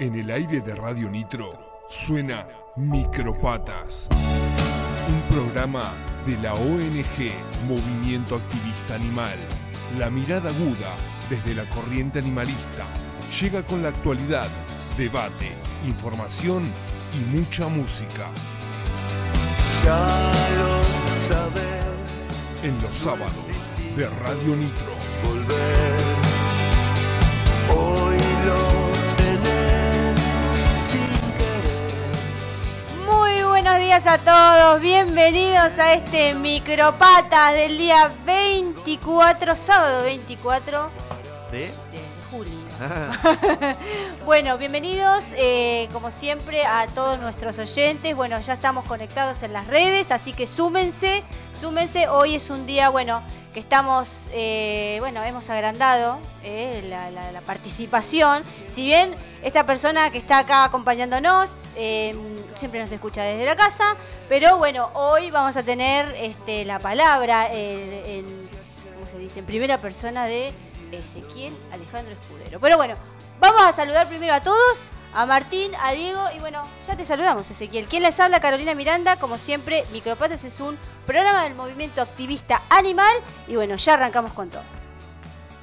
[0.00, 2.46] En el aire de Radio Nitro suena
[2.76, 4.08] Micropatas,
[5.08, 5.92] un programa
[6.24, 7.32] de la ONG
[7.66, 9.36] Movimiento Activista Animal.
[9.98, 10.94] La mirada aguda
[11.28, 12.86] desde la corriente animalista
[13.40, 14.48] llega con la actualidad,
[14.96, 15.50] debate,
[15.84, 16.72] información
[17.14, 18.30] y mucha música.
[19.84, 21.86] Ya lo sabes.
[22.62, 24.92] En los sábados de Radio Nitro.
[25.24, 25.77] Volver.
[33.98, 40.90] Días a todos, bienvenidos a este Micropatas del día 24, sábado 24
[41.50, 41.58] ¿De?
[41.58, 41.72] de
[42.30, 42.52] julio.
[44.24, 48.14] bueno, bienvenidos eh, como siempre a todos nuestros oyentes.
[48.14, 51.24] Bueno, ya estamos conectados en las redes, así que súmense,
[51.60, 52.08] súmense.
[52.08, 53.22] Hoy es un día, bueno,
[53.52, 58.42] que estamos, eh, bueno, hemos agrandado eh, la, la- la participación.
[58.68, 61.48] Si bien esta persona que está acá acompañándonos
[61.78, 62.14] eh,
[62.56, 63.94] siempre nos escucha desde la casa,
[64.28, 68.48] pero bueno, hoy vamos a tener este, la palabra en,
[68.94, 69.38] ¿cómo se dice?
[69.38, 70.52] en primera persona de
[70.90, 72.58] Ezequiel Alejandro Escudero.
[72.60, 72.96] Pero bueno,
[73.40, 77.50] vamos a saludar primero a todos, a Martín, a Diego y bueno, ya te saludamos
[77.50, 77.86] Ezequiel.
[77.86, 78.40] ¿Quién les habla?
[78.40, 83.14] Carolina Miranda, como siempre, Micropatas es un programa del movimiento activista animal
[83.46, 84.62] y bueno, ya arrancamos con todo.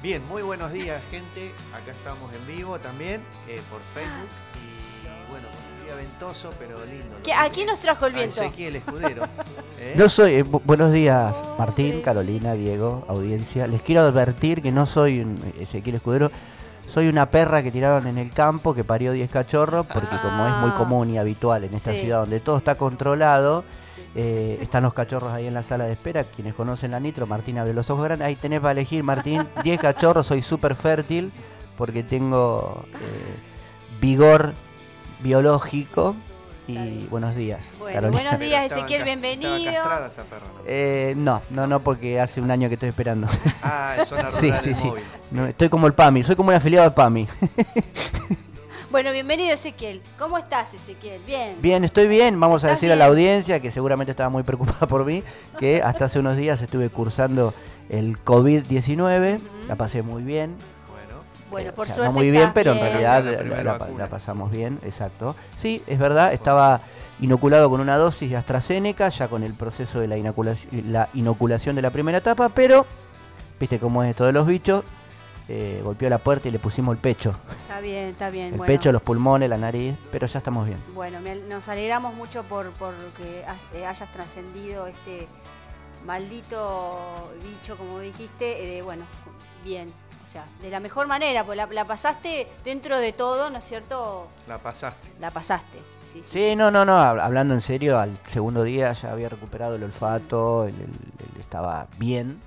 [0.02, 1.52] Bien, muy buenos días, gente.
[1.74, 4.28] Acá estamos en vivo también eh, por Facebook.
[4.54, 5.48] Y bueno,
[5.86, 7.16] día ventoso, pero lindo.
[7.22, 8.42] ¿Qué- ¿A quién nos trajo el A viento?
[8.42, 9.22] Ezequiel Escudero.
[9.78, 9.94] ¿eh?
[9.96, 11.36] No soy, eh, bu- buenos días.
[11.58, 13.66] Martín, Carolina, Diego, audiencia.
[13.66, 16.30] Les quiero advertir que no soy un Ezequiel Escudero,
[16.86, 20.54] soy una perra que tiraron en el campo que parió 10 cachorros, porque como es
[20.56, 20.76] muy Ah.
[20.76, 22.00] común y habitual en esta Sí.
[22.02, 23.64] ciudad donde todo está controlado,
[24.14, 26.24] eh, están los cachorros ahí en la sala de espera.
[26.24, 28.26] Quienes conocen la Nitro, Martín abre los ojos grandes.
[28.26, 29.46] Ahí tenés para elegir, Martín.
[29.64, 31.32] 10 cachorros, soy súper fértil
[31.76, 34.54] porque tengo eh, vigor
[35.20, 36.14] biológico.
[36.68, 37.64] Y buenos días.
[37.78, 38.22] Bueno, Carolina.
[38.22, 39.56] buenos días Ezequiel, bienvenido.
[39.56, 40.60] Estaba castrada esa perra, ¿no?
[40.66, 43.28] Eh, no, no, no, porque hace un año que estoy esperando.
[43.62, 44.86] Ah, es zona sí, rural sí, del sí.
[44.88, 45.04] móvil.
[45.30, 47.28] No, estoy como el PAMI, soy como un afiliado de PAMI.
[48.88, 50.00] Bueno, bienvenido Ezequiel.
[50.16, 51.20] ¿Cómo estás Ezequiel?
[51.26, 51.56] Bien.
[51.60, 52.38] Bien, estoy bien.
[52.38, 53.10] Vamos a ¿Estás decir a la bien?
[53.10, 55.22] audiencia, que seguramente estaba muy preocupada por mí,
[55.58, 57.52] que hasta hace unos días estuve cursando
[57.90, 59.36] el COVID-19.
[59.36, 59.44] Ujú.
[59.68, 60.54] La pasé muy bien.
[61.50, 64.06] Bueno, Eh, por o sea, suerte No muy bien, pero en realidad La la, la-
[64.08, 65.36] pasamos bien, exacto.
[65.58, 66.80] Sí, es verdad, estaba
[67.20, 71.76] inoculado con una dosis de AstraZeneca, ya con el proceso de la inoculación, la inoculación
[71.76, 72.84] de la primera etapa, pero,
[73.60, 74.84] viste cómo es esto de los bichos,
[75.48, 77.32] eh, golpeó la puerta y le pusimos el pecho.
[77.62, 78.46] Está bien, está bien.
[78.46, 78.66] El bueno.
[78.66, 80.78] pecho, los pulmones, la nariz, pero ya estamos bien.
[80.92, 85.28] Bueno, me al- nos alegramos mucho por, por que has- eh, hayas trascendido este
[86.04, 89.04] maldito bicho, como dijiste, eh, bueno,
[89.64, 89.92] bien,
[90.26, 93.64] o sea, de la mejor manera, pues la, la pasaste dentro de todo, ¿no es
[93.64, 94.26] cierto?
[94.48, 95.08] la pasaste.
[95.20, 95.78] La pasaste.
[96.12, 96.28] Sí, sí.
[96.50, 99.84] Sí, no, no, no, hab- hablando en serio, al segundo día ya había recuperado el
[99.84, 100.80] olfato, el- el-
[101.34, 102.40] el- estaba bien.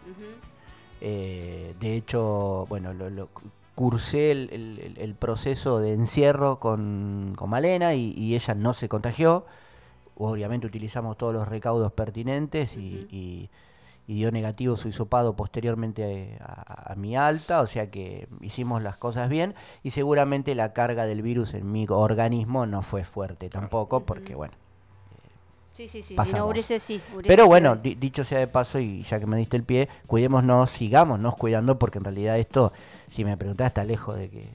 [1.01, 3.29] Eh, de hecho, bueno, lo, lo-
[3.75, 8.73] cursé el, el- el- el proceso de encierro con, con Malena y, y ella no
[8.73, 9.45] se contagió.
[10.17, 13.49] Obviamente utilizamos todos los recaudos pertinentes y-
[14.09, 18.97] y dio negativo su hisopado posteriormente a, a mi alta, o sea que hicimos las
[18.97, 19.53] cosas bien
[19.83, 24.55] y seguramente la carga del virus en mi organismo no fue fuerte tampoco, porque bueno.
[25.73, 26.99] Sí, sí, sí, si no hubiese, sí.
[27.21, 30.71] Pero bueno, di- dicho sea de paso, y ya que me diste el pie, cuidémonos,
[30.71, 32.73] sigámonos cuidando, porque en realidad esto,
[33.11, 34.49] si me preguntás, está lejos de que,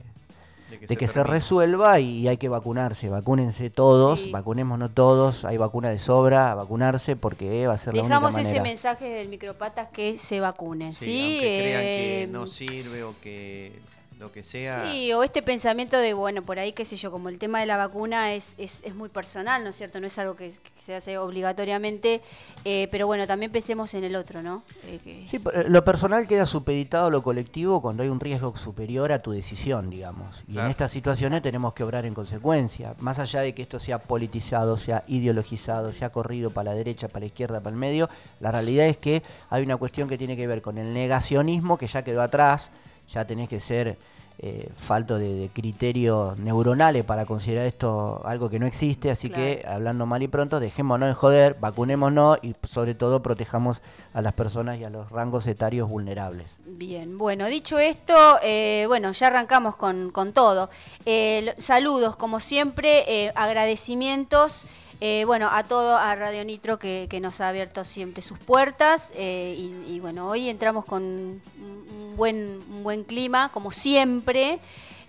[0.71, 1.35] de que se, termine.
[1.35, 3.09] resuelva y hay que vacunarse.
[3.09, 4.31] Vacúnense todos, Sí.
[4.31, 8.35] vacunémonos todos, hay vacuna de sobra, a vacunarse porque va a ser la única Dejamos
[8.39, 8.63] ese manera.
[8.63, 11.21] mensaje del micropatas que se vacunen, Sí, ¿sí?
[11.33, 13.73] aunque crean que Eh, no sirve o que
[14.19, 14.91] lo que sea.
[14.91, 17.67] Sí, o este pensamiento de, bueno, por ahí, qué sé yo, como el tema de
[17.67, 20.01] la vacuna es, es, es muy personal, ¿no es cierto?
[20.01, 22.21] No es algo que, que se hace obligatoriamente,
[22.65, 24.63] eh, pero bueno, también pensemos en el otro, ¿no?
[24.85, 28.57] Eh, que- Sí, pero lo personal queda supeditado a lo colectivo cuando hay un riesgo
[28.57, 30.43] superior a tu decisión, digamos.
[30.49, 30.67] Y Claro.
[30.67, 32.95] en estas situaciones tenemos que obrar en consecuencia.
[32.99, 37.21] Más allá de que esto sea politizado, sea ideologizado, sea corrido para la derecha, para
[37.21, 38.09] la izquierda, para el medio,
[38.41, 41.87] la realidad es que hay una cuestión que tiene que ver con el negacionismo que
[41.87, 42.71] ya quedó atrás,
[43.13, 43.99] ya tenés que ser
[44.39, 49.65] eh, falto de, de criterios neuronales para considerar esto algo que no existe, así que
[49.67, 53.81] hablando mal y pronto, dejémonos de joder, vacunémonos y sobre todo protejamos
[54.13, 56.59] a las personas y a los rangos etarios vulnerables.
[56.67, 60.69] Bien, bueno, dicho esto, eh, bueno, ya arrancamos con, con todo.
[61.07, 64.65] Eh, saludos, como siempre, agradecimientos,
[65.07, 69.55] eh, bueno, a todo, a Radio Nitro que, nos ha abierto siempre sus puertas eh,
[69.87, 74.61] y, bueno, hoy entramos con un buen, un buen clima, como siempre.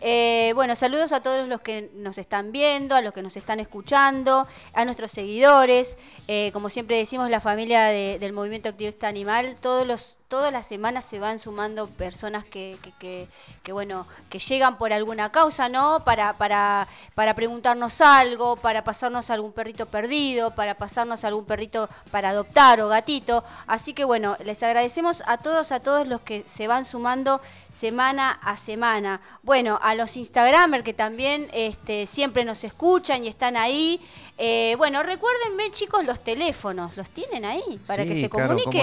[0.01, 3.61] Eh, bueno, saludos a todos los que nos están viendo, a los que nos están
[3.61, 5.97] escuchando, a nuestros seguidores.
[6.27, 10.65] Eh, como siempre decimos, la familia de- del Movimiento Activista Animal, todos los, todas las
[10.65, 13.27] semanas se van sumando personas que, que, que-
[13.63, 16.03] que, bueno, que llegan por alguna causa, ¿no?
[16.03, 22.29] Para, para, para preguntarnos algo, para pasarnos algún perrito perdido, para pasarnos algún perrito para
[22.29, 23.43] adoptar o gatito.
[23.67, 27.41] Así que bueno, les agradecemos a todos, a todos los que se van sumando
[27.71, 29.21] semana a semana.
[29.43, 33.99] Bueno, a los Instagramers que también este, siempre nos escuchan y están ahí.
[34.37, 37.79] Eh, bueno, recuérdenme chicos los teléfonos, ¿los tienen ahí?
[37.87, 38.81] Para que se comuniquen.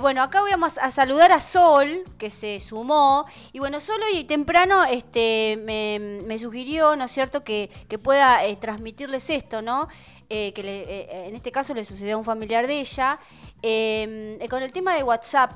[0.00, 4.84] Bueno, acá vamos a saludar a Sol, que se sumó, y bueno, Sol hoy temprano
[4.84, 9.67] este, me, me sugirió, ¿no es cierto?, que, que pueda transmitirles esto, ¿no?
[10.30, 13.18] Eh, que le- eh, en este caso le sucedió a un familiar de ella,
[13.62, 15.50] eh, eh, con el tema de WhatsApp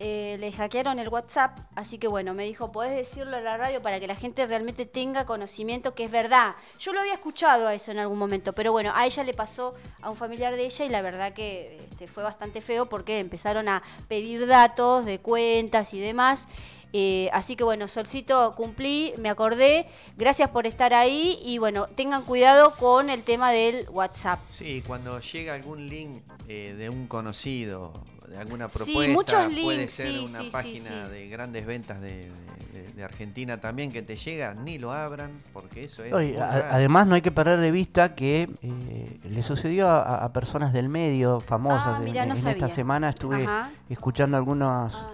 [0.00, 3.82] eh, le hackearon el WhatsApp, así que bueno, me dijo, podés decirlo a la radio
[3.82, 6.54] para que la gente realmente tenga conocimiento que es verdad.
[6.78, 9.74] Yo lo había escuchado a eso en algún momento, pero bueno, a ella le pasó
[10.00, 13.68] a un familiar de ella y la verdad que este, fue bastante feo porque empezaron
[13.68, 16.46] a pedir datos de cuentas y demás.
[16.92, 19.86] Eh, así que bueno, Solcito, cumplí, me acordé,
[20.16, 24.38] gracias por estar ahí y bueno, tengan cuidado con el tema del WhatsApp.
[24.48, 27.92] Sí, cuando llega algún link eh, de un conocido,
[28.28, 31.12] de alguna Sí, propuesta, muchos puede ser sí, una sí, sí, página sí.
[31.12, 32.30] de grandes ventas de,
[32.72, 36.12] de- de Argentina también que te llega, ni lo abran, porque eso es.
[36.12, 40.32] Oye, a- además no hay que perder de vista que eh, le sucedió a, a
[40.32, 41.82] personas del medio famosas.
[41.86, 43.70] Ah, En- mira, no en esta semana estuve Ajá.
[43.88, 45.10] escuchando algunos Ah.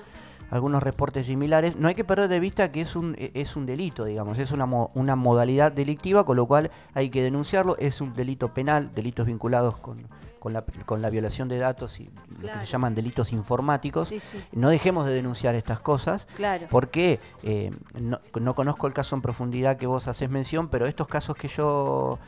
[0.50, 1.76] algunos reportes similares.
[1.76, 4.52] No hay que perder de vista que es un e- es un delito, digamos, es
[4.52, 7.76] una mo- una modalidad delictiva, con lo cual hay que denunciarlo.
[7.78, 9.96] Es un delito penal, delitos vinculados con
[10.44, 14.08] con la, con la violación de datos y lo que se llaman delitos informáticos.
[14.08, 16.26] Sí, sí, No dejemos de denunciar estas cosas.
[16.36, 16.66] claro.
[16.68, 21.08] Porque eh, no, no conozco el caso en profundidad que vos haces mención, pero estos
[21.08, 22.18] casos que yo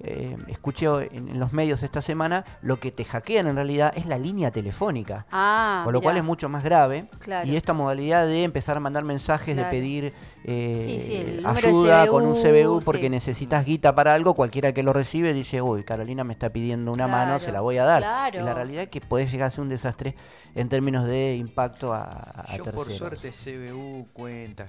[0.00, 4.06] eh, escuché en, en los medios esta semana, lo que te hackean en realidad es
[4.06, 5.26] la línea telefónica.
[5.32, 7.06] Ah, con lo cual es mucho más grave.
[7.18, 7.48] Claro.
[7.48, 9.68] Y esta modalidad de empezar a mandar mensajes, Claro.
[9.70, 10.12] de pedir
[10.44, 13.10] eh, Sí, sí, ayuda con un CBU, porque sí.
[13.10, 17.08] necesitas guita para algo, cualquiera que lo recibe dice, uy, Carolina me está pidiendo una
[17.08, 18.02] mano, se la voy a dar.
[18.02, 18.40] claro.
[18.40, 20.14] Y la realidad es que puede llegar a ser un desastre
[20.54, 22.02] en términos de impacto a,
[22.46, 24.68] a Yo por suerte CBU, cuentas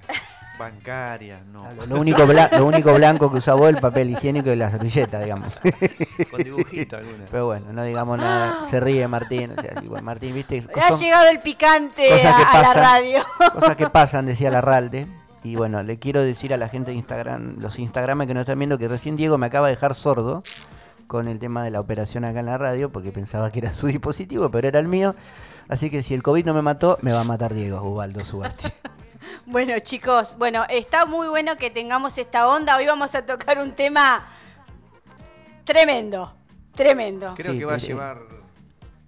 [0.58, 1.66] bancarias, no.
[1.88, 4.70] Lo, único bla- lo único blanco que usa vos es el papel higiénico y la
[4.70, 5.52] servilleta, digamos.
[6.30, 7.24] Con dibujito alguna.
[7.30, 8.68] Pero bueno, no digamos nada.
[8.68, 9.52] Se ríe Martín.
[9.56, 13.24] O sea, igual, Martín, viste, Ha llegado el picante a, la radio.
[13.52, 15.06] cosas que pasan, decía Larralde.
[15.42, 18.58] Y bueno, le quiero decir a la gente de Instagram, los Instagrames que nos están
[18.58, 20.42] viendo, que recién Diego me acaba de dejar sordo
[21.06, 23.86] con el tema de la operación acá en la radio, porque pensaba que era su
[23.86, 25.14] dispositivo, pero era el mío.
[25.68, 28.68] Así que si el COVID no me mató, me va a matar Diego Ubaldo Subasti.
[29.46, 32.76] Bueno, chicos, bueno, está muy bueno que tengamos esta onda.
[32.76, 34.26] Hoy vamos a tocar un tema
[35.64, 36.32] tremendo,
[36.74, 37.34] tremendo.
[37.36, 38.18] Creo Sí, que va a llevar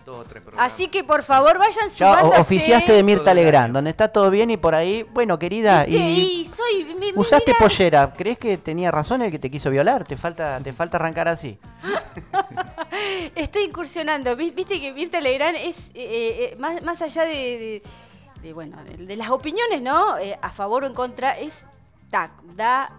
[0.04, 0.72] dos o tres programas.
[0.72, 2.40] Así que por favor vayan Ya o- sumándose.
[2.40, 3.72] oficiaste de Mirta Todo el Legrand, año.
[3.74, 7.12] donde está todo bien y por ahí, bueno, querida, Viste, y y soy mi- mi-
[7.14, 8.12] usaste mira, pollera.
[8.16, 10.04] ¿Crees que tenía razón el que te quiso violar?
[10.04, 11.56] Te falta, te falta arrancar así.
[13.34, 14.34] Estoy incursionando.
[14.36, 17.82] Vi- Viste que Mirta Legrand es eh, eh, más, más allá de, de-
[18.42, 20.18] de, bueno de, de las opiniones, ¿no?
[20.18, 21.64] Eh, a favor o en contra, es
[22.10, 22.90] tac, da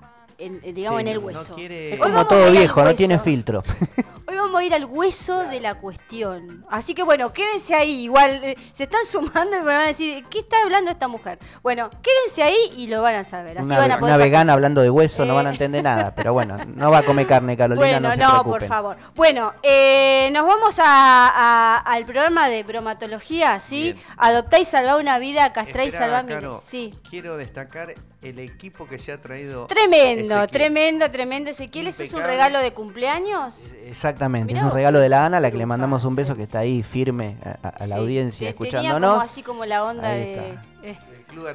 [0.45, 1.55] en- digamos Sí, en el no hueso.
[1.55, 3.63] quiere- Hoy Como todo viejo, no tiene filtro.
[4.25, 6.65] Hoy vamos a ir al hueso de la cuestión.
[6.69, 8.03] Así que bueno, quédense ahí.
[8.05, 11.39] Igual eh, se están sumando y me van a decir, ¿qué está hablando esta mujer?
[11.61, 13.57] Bueno, quédense ahí y lo van a saber.
[13.57, 14.53] Así Una, van a poder una vegana participar.
[14.53, 15.53] hablando de hueso no van a Eh.
[15.53, 18.63] entender nada, pero bueno, no va a comer carne, Carolina, Bueno, no se no, por
[18.65, 18.97] favor.
[19.15, 20.83] Bueno, eh, nos vamos a-
[21.27, 23.93] a- al programa de bromatología, ¿sí?
[23.93, 23.97] Bien.
[24.17, 26.63] Adoptá y salvá una vida, castrá y Esperá, salvá Caro, miles.
[26.65, 26.93] Sí.
[27.09, 29.67] Quiero destacar el equipo que se ha traído.
[29.67, 30.49] Tremendo, Ezequiel.
[30.49, 31.49] tremendo, tremendo.
[31.51, 33.53] Ezequiel, ¿eso es un regalo de cumpleaños?
[33.85, 36.15] Exactamente, Mirá es un vos, regalo de la Ana, a la que le mandamos un
[36.15, 39.11] beso que está ahí firme a, la Sí, audiencia te- Tenía escuchándonos.
[39.11, 40.19] como así como la onda Ahí
[40.81, 40.97] de...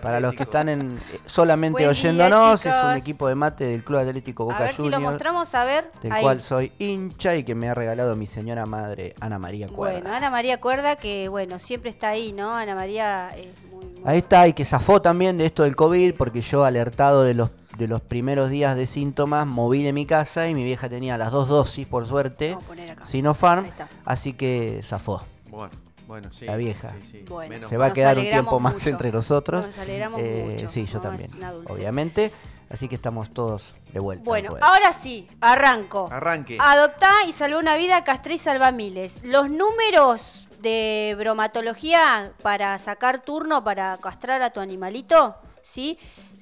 [0.03, 3.65] Para los que están en, eh, solamente Buen día, oyéndonos, es un equipo de mate
[3.65, 5.91] del Club Atlético Boca a ver si lo mostramos, a ver.
[6.03, 6.23] del Ahí.
[6.23, 10.01] cual soy hincha y que me ha regalado mi señora madre Ana María Cuerda.
[10.01, 12.53] Bueno, Ana María Cuerda, que bueno, siempre está ahí, ¿no?
[12.55, 13.85] Ana María es muy...
[13.87, 17.35] muy- Ahí está, y que zafó también de esto del COVID, porque yo alertado de
[17.35, 21.17] los de los primeros días de síntomas moví de mi casa y mi vieja tenía
[21.17, 23.07] las dos dosis, por suerte, Vamos a poner acá.
[23.07, 23.67] Sinopharm,
[24.05, 25.23] así que zafó.
[25.49, 25.71] Bueno,
[26.09, 26.47] bueno, sí.
[26.47, 26.93] La vieja.
[27.03, 27.51] sí, sí, Bueno.
[27.51, 28.89] menos Se va a quedar un tiempo más mucho.
[28.91, 29.67] entre nosotros.
[29.67, 30.69] Nos alegramos Eh, mucho.
[30.69, 31.31] Sí, yo No, también,
[31.69, 32.33] obviamente.
[32.71, 34.25] Así que estamos todos de vuelta.
[34.25, 36.09] Bueno, ahora sí, arranco.
[36.11, 36.59] Arranque.
[36.61, 39.23] Adoptá y salva una vida, castré y salva miles.
[39.25, 45.99] Los números de bromatología para sacar turno para castrar a tu animalito, ¿sí?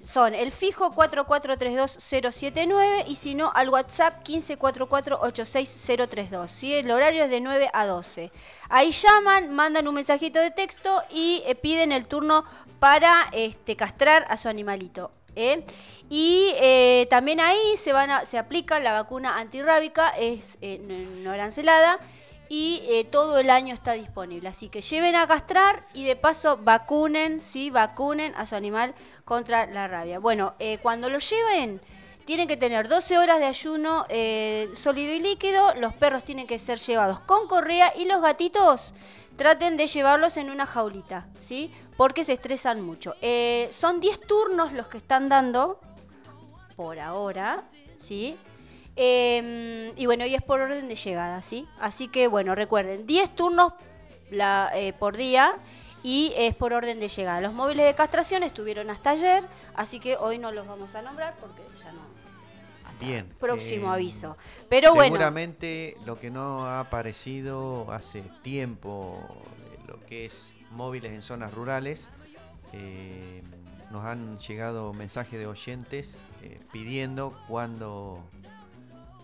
[0.07, 6.75] Son el fijo 4432079 y si no al WhatsApp 1544-86032, ¿sí?
[6.75, 8.31] El horario es de 9 a 12.
[8.69, 12.45] Ahí llaman, mandan un mensajito de texto y eh, piden el turno
[12.79, 15.11] para este, castrar a su animalito.
[15.35, 15.65] ¿eh?
[16.09, 20.95] Y eh, también ahí se, van a- se aplica la vacuna antirrábica, es eh, no-
[21.23, 21.99] no arancelada
[22.49, 24.49] y eh, todo el año está disponible.
[24.49, 27.71] Así que lleven a castrar y de paso vacunen, ¿sí?
[27.71, 30.19] Vacunen a su animal contra la rabia.
[30.19, 31.81] Bueno, eh, cuando lo lleven,
[32.25, 35.75] tienen que tener 12 horas de ayuno eh, sólido y líquido.
[35.75, 38.95] Los perros tienen que ser llevados con correa y los gatitos
[39.37, 41.73] traten de llevarlos en una jaulita, ¿sí?
[41.97, 43.15] Porque se estresan mucho.
[43.71, 45.79] Son 10 turnos los que están dando
[46.75, 47.65] por ahora,
[48.00, 48.38] ¿sí?
[48.97, 51.67] Eh, y bueno, y es por orden de llegada, ¿sí?
[51.79, 53.73] Así que bueno, recuerden, 10 turnos
[54.31, 55.57] la- eh, por día
[56.03, 57.41] y es por orden de llegada.
[57.41, 61.35] Los móviles de castración estuvieron hasta ayer, así que hoy no los vamos a nombrar
[61.41, 62.00] porque ya no.
[62.88, 63.29] hasta Bien.
[63.38, 64.37] Próximo eh, aviso.
[64.69, 65.15] Pero bueno.
[65.15, 69.21] Seguramente lo que no ha aparecido hace tiempo,
[69.87, 72.09] lo que es móviles en zonas rurales,
[72.73, 73.43] eh,
[73.91, 78.23] nos han llegado mensajes de oyentes eh, pidiendo cuándo,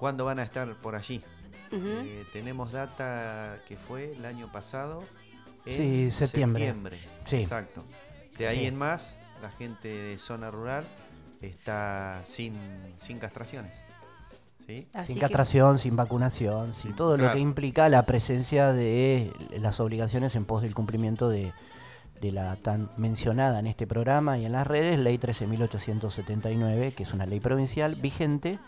[0.02, 1.22] cuándo van a estar por allí.
[1.70, 5.04] Eh, tenemos data que fue el año pasado.
[5.64, 6.74] En Sí, septiembre.
[7.24, 7.36] Sí.
[7.36, 7.84] Exacto.
[8.36, 8.66] De ahí Sí.
[8.66, 10.84] en más, la gente de zona rural
[11.40, 12.54] está sin,
[12.98, 13.72] sin castraciones.
[14.66, 20.34] sin que- castración, sin vacunación, sin todo lo que implica la presencia de las obligaciones
[20.34, 21.52] en pos del cumplimiento de,
[22.20, 27.12] de la tan mencionada en este programa y en las redes, Ley 13.879, que es
[27.12, 28.58] una ley provincial vigente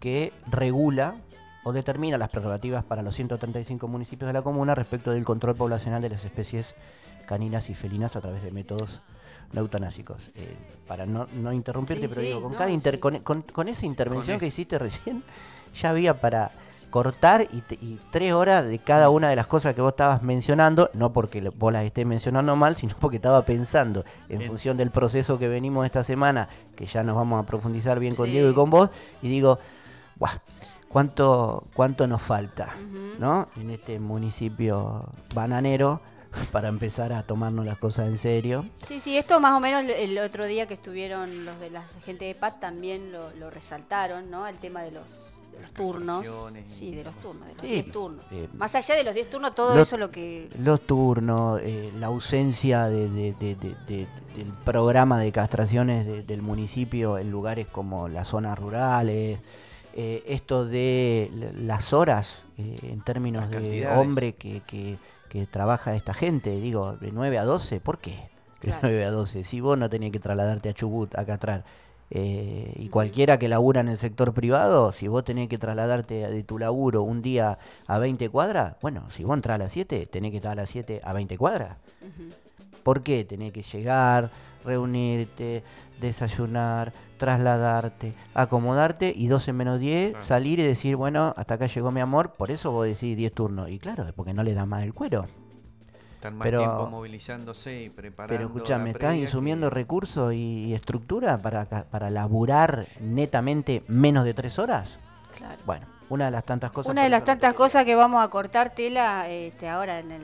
[0.00, 1.14] que regula
[1.62, 6.00] o determina las prerrogativas para los 135 municipios de la comuna respecto del control poblacional
[6.02, 6.74] de las especies
[7.26, 9.02] caninas y felinas a través de métodos
[9.52, 10.30] no eutanásicos.
[10.34, 10.56] Eh,
[10.88, 13.00] para no, no interrumpirte, Sí, pero sí, digo, con, no, cada inter- sí.
[13.00, 15.22] con, con- con esa intervención Con que hiciste recién,
[15.80, 16.50] ya había para
[16.88, 20.22] cortar y, te- y tres horas de cada una de las cosas que vos estabas
[20.22, 24.76] mencionando, no porque vos las estés mencionando mal, sino porque estaba pensando en En- función
[24.76, 28.32] del proceso que venimos esta semana, que ya nos vamos a profundizar bien con Sí.
[28.32, 28.90] Diego y con vos,
[29.22, 29.58] y digo,
[30.20, 30.38] "Buah,
[30.88, 32.76] ¿cuánto, cuánto nos falta?
[33.18, 33.48] ¿no?
[33.56, 36.00] En este municipio bananero
[36.52, 38.64] para empezar a tomarnos las cosas en serio.
[38.86, 42.26] Sí, sí, esto más o menos el otro día que estuvieron los de la gente
[42.26, 44.46] de PAT también lo, lo resaltaron, ¿no?
[44.46, 45.08] El tema de los,
[45.50, 46.24] de los Las turnos.
[46.78, 48.24] Sí, de los turnos, de los Sí, 10 turnos.
[48.30, 50.48] eh, Más allá de los 10 turnos, todo lo- eso lo que...
[50.60, 56.22] Los turnos, eh, la ausencia de, de- de- de- de- del programa de castraciones de-
[56.22, 59.40] del municipio en lugares como las zonas rurales,
[59.94, 65.94] eh, esto de las horas eh, en términos Las de hombre que, que- que trabaja
[65.94, 68.10] esta gente, digo, de 9 a 12, ¿por qué?
[68.60, 68.80] De Claro.
[68.82, 71.64] 9 a 12, si vos no tenés que trasladarte a Chubut a castrar.
[72.12, 76.42] eh, y cualquiera que labura en el sector privado, si vos tenés que trasladarte de
[76.42, 80.32] tu laburo un día a 20 cuadras, bueno, si vos entras a las 7, tenés
[80.32, 81.76] que estar a las 7 a 20 cuadras.
[82.02, 82.30] Ujú.
[82.82, 83.24] ¿Por qué?
[83.24, 84.30] Tenés que llegar,
[84.64, 85.62] reunirte,
[86.00, 90.24] desayunar, trasladarte, acomodarte y 12 menos 10 Claro.
[90.24, 93.68] salir y decir, bueno, hasta acá llegó mi amor, por eso vos decís 10 turnos.
[93.70, 95.26] Y claro, es porque no le da más el cuero.
[96.14, 98.34] Están más Pero- tiempo movilizándose y preparando.
[98.36, 104.24] Pero escuchame, la ¿estás insumiendo que- recursos y, y estructura para, para laburar netamente menos
[104.24, 104.98] de 3 horas?
[105.36, 105.56] Claro.
[105.64, 106.90] Bueno, una de las tantas cosas.
[106.92, 110.22] Una de las tantas cosas que vamos a cortar tela este, ahora en el,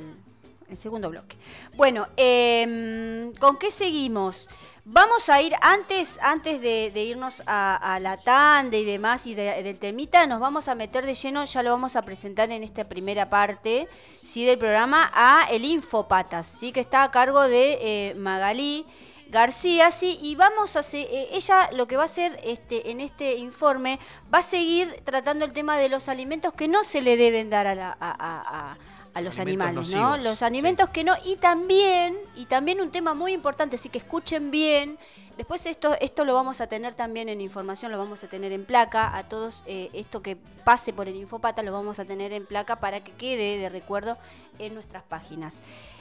[0.69, 1.37] el segundo bloque.
[1.75, 4.49] Bueno, em, ¿con qué seguimos?
[4.89, 9.79] Vamos a ir antes, antes de, irnos a, la tanda y demás y de- del
[9.81, 13.29] temita, nos vamos a meter de lleno, ya lo vamos a presentar en esta primera
[13.29, 13.89] parte
[14.25, 14.45] ¿sí?
[14.45, 16.71] del programa, a el Infopatas, ¿sí?
[16.71, 17.79] que está a cargo de
[18.11, 18.87] eh, Magalí.
[19.29, 23.01] García, sí, y vamos a hacer, eh, ella lo que va a hacer este, en
[23.01, 23.99] este informe,
[24.33, 27.67] va a seguir tratando el tema de los alimentos que no se le deben dar
[27.67, 28.77] a, la- a-
[29.17, 30.31] a- los Alimentos animales, ¿no?
[30.31, 30.45] Los sí.
[30.45, 34.99] alimentos que no, y también, y también un tema muy importante, así que escuchen bien.
[35.37, 38.65] Después esto, esto lo vamos a tener también en información, lo vamos a tener en
[38.65, 42.47] placa, a todos eh, esto que pase por el Infopata lo vamos a tener en
[42.47, 44.17] placa para que quede de recuerdo
[44.59, 45.59] en nuestras páginas.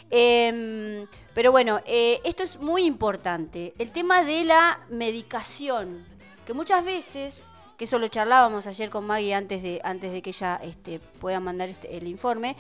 [0.10, 3.74] Em, pero bueno, eh, esto es muy importante.
[3.78, 6.06] El tema de la medicación.
[6.46, 7.44] que muchas veces,
[7.76, 11.40] que eso lo charlábamos ayer con Maggie antes de, antes de que ella este, pueda
[11.40, 12.56] mandar este- el informe,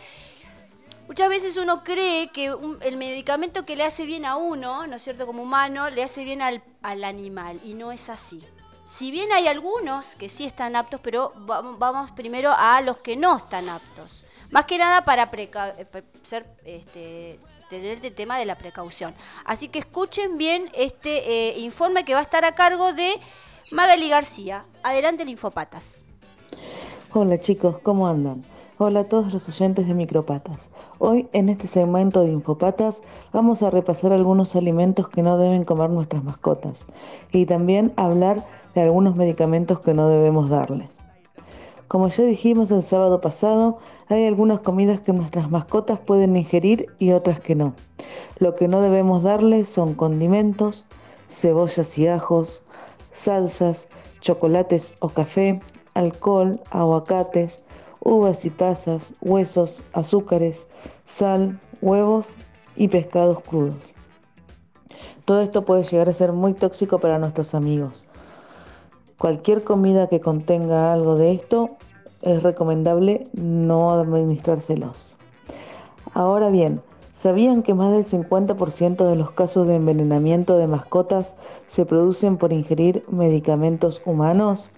[1.07, 4.95] muchas veces uno cree que un- el medicamento que le hace bien a uno, ¿no
[4.95, 8.45] es cierto?, como humano, le hace bien al, al animal, y no es así.
[8.87, 13.15] Si bien hay algunos que sí están aptos, pero va- vamos primero a los que
[13.15, 14.23] no están aptos.
[14.51, 19.15] Más que nada para eh, ser, este, tener el tema de la precaución.
[19.43, 23.19] Así que escuchen bien este eh, informe que va a estar a cargo de
[23.71, 24.65] Magali García.
[24.83, 26.03] Adelante, Linfopatas.
[27.11, 28.45] Hola chicos, ¿cómo andan?
[28.77, 30.69] Hola a todos los oyentes de Micropatas.
[30.99, 35.89] Hoy en este segmento de Infopatas vamos a repasar algunos alimentos que no deben comer
[35.89, 36.85] nuestras mascotas
[37.31, 40.89] y también hablar de algunos medicamentos que no debemos darles.
[41.87, 43.77] Como ya dijimos el sábado pasado,
[44.09, 47.75] hay algunas comidas que nuestras mascotas pueden ingerir y otras que no.
[48.39, 50.83] Lo que no debemos darles son condimentos,
[51.29, 52.61] cebollas y ajos,
[53.13, 53.87] salsas,
[54.19, 55.61] chocolates o café,
[55.93, 57.63] alcohol, aguacates,
[58.05, 60.69] uvas y pasas, huesos, azúcares,
[61.03, 62.35] sal, huevos
[62.77, 63.93] y pescados crudos.
[65.25, 68.05] Todo esto puede llegar a ser muy tóxico para nuestros amigos.
[69.17, 71.77] Cualquier comida que contenga algo de esto
[72.21, 75.17] es recomendable no administrárselos.
[76.13, 76.81] Ahora bien,
[77.11, 81.35] ¿sabían que más del 50% de los casos de envenenamiento de mascotas
[81.65, 84.69] se producen por ingerir medicamentos humanos?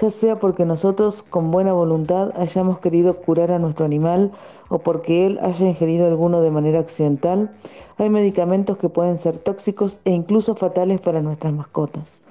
[0.00, 4.32] Ya sea porque nosotros con buena voluntad hayamos querido curar a nuestro animal
[4.70, 7.50] o porque él haya ingerido alguno de manera accidental,
[7.98, 12.22] hay medicamentos que pueden ser tóxicos e incluso fatales para nuestras mascotas.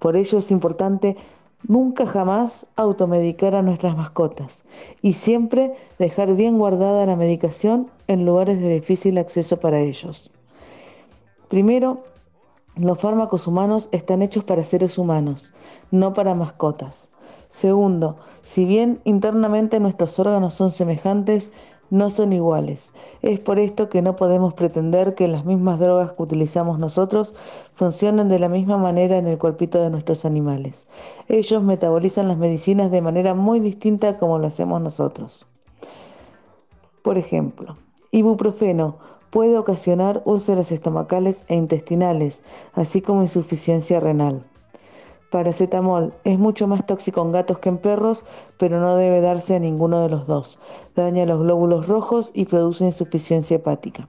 [0.00, 1.16] Por ello es importante
[1.68, 4.64] nunca jamás automedicar a nuestras mascotas
[5.00, 10.32] y siempre dejar bien guardada la medicación en lugares de difícil acceso para ellos.
[11.48, 12.02] Primero,
[12.76, 15.52] los fármacos humanos están hechos para seres humanos,
[15.90, 17.10] no para mascotas.
[17.48, 21.52] Segundo, si bien internamente nuestros órganos son semejantes,
[21.90, 22.92] no son iguales.
[23.22, 27.34] Es por esto que no podemos pretender que las mismas drogas que utilizamos nosotros
[27.74, 30.88] funcionen de la misma manera en el cuerpito de nuestros animales.
[31.28, 35.46] Ellos metabolizan las medicinas de manera muy distinta como lo hacemos nosotros.
[37.02, 37.76] Por ejemplo,
[38.10, 38.98] ibuprofeno
[39.36, 44.42] puede ocasionar úlceras estomacales e intestinales, así como insuficiencia renal.
[45.30, 48.24] Paracetamol es mucho más tóxico en gatos que en perros,
[48.56, 50.58] pero no debe darse a ninguno de los dos.
[50.94, 54.08] Daña los glóbulos rojos y produce insuficiencia hepática.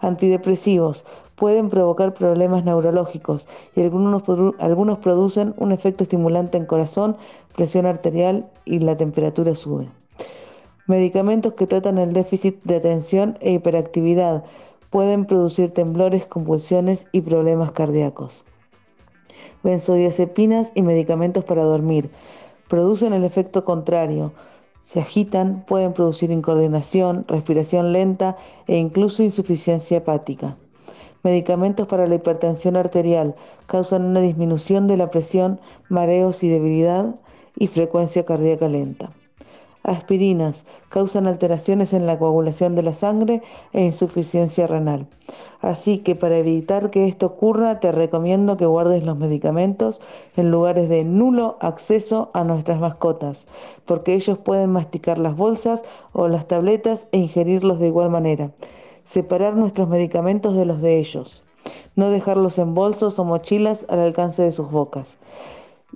[0.00, 4.22] Antidepresivos pueden provocar problemas neurológicos y algunos,
[4.58, 7.18] algunos producen un efecto estimulante en corazón,
[7.54, 9.90] presión arterial y la temperatura sube.
[10.88, 14.44] Medicamentos que tratan el déficit de atención e hiperactividad
[14.90, 18.44] pueden producir temblores, convulsiones y problemas cardíacos.
[19.64, 22.08] Benzodiazepinas y medicamentos para dormir
[22.68, 24.32] producen el efecto contrario.
[24.80, 28.36] Se agitan, pueden producir incoordinación, respiración lenta
[28.68, 30.56] e incluso insuficiencia hepática.
[31.24, 33.34] Medicamentos para la hipertensión arterial
[33.66, 37.16] causan una disminución de la presión, mareos y debilidad
[37.56, 39.10] y frecuencia cardíaca lenta.
[39.86, 43.40] Aspirinas causan alteraciones en la coagulación de la sangre
[43.72, 45.06] e insuficiencia renal.
[45.60, 50.00] Así que para evitar que esto ocurra, te recomiendo que guardes los medicamentos
[50.36, 53.46] en lugares de nulo acceso a nuestras mascotas,
[53.84, 58.50] porque ellos pueden masticar las bolsas o las tabletas e ingerirlos de igual manera.
[59.04, 61.44] Separar nuestros medicamentos de los de ellos.
[61.94, 65.18] No dejarlos en bolsos o mochilas al alcance de sus bocas.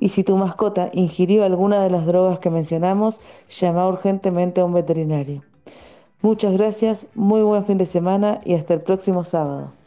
[0.01, 4.73] Y si tu mascota ingirió alguna de las drogas que mencionamos, llama urgentemente a un
[4.73, 5.45] veterinario.
[6.23, 9.80] Muchas gracias, muy buen fin de semana y hasta el próximo sábado.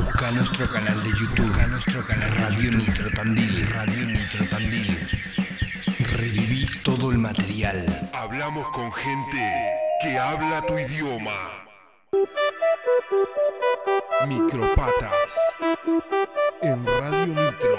[0.00, 4.96] Busca nuestro canal de YouTube, nuestro canal Radio Nitro Tandil, Radio Nitro Tandil.
[6.16, 7.84] Reviví todo el material.
[8.14, 11.36] Hablamos con gente que habla tu idioma.
[14.26, 15.38] Micropatas.
[16.62, 17.78] En Radio Nitro.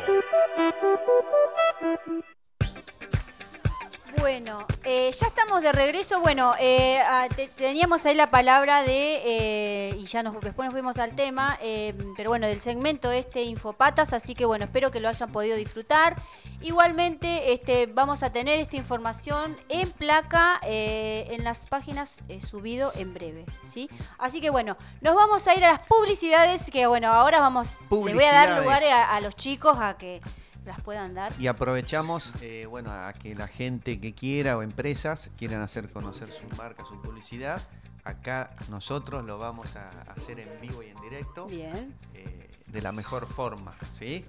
[4.20, 6.20] Bueno, eh, ya estamos de regreso.
[6.20, 7.00] Bueno, eh,
[7.36, 11.58] te- teníamos ahí la palabra de, eh, y ya nos, después nos fuimos al tema,
[11.62, 15.56] eh, pero bueno, del segmento este Infopatas, así que bueno, espero que lo hayan podido
[15.56, 16.16] disfrutar.
[16.62, 22.14] Igualmente, este, vamos a tener esta información en placa eh, en las páginas
[22.50, 23.90] subido en breve, ¿sí?
[24.20, 28.14] Así que bueno, nos vamos a ir a las publicidades, que bueno, ahora vamos, le
[28.14, 30.22] voy a dar lugar a, a los chicos a que
[30.66, 31.34] las puedan dar.
[31.40, 36.30] Y aprovechamos, eh, bueno, a que la gente que quiera o empresas quieran hacer conocer
[36.30, 37.62] su marca, su publicidad.
[38.04, 41.46] Acá nosotros lo vamos a hacer en vivo y en directo.
[41.46, 41.96] Bien.
[42.14, 44.26] eh, de la mejor forma, ¿sí?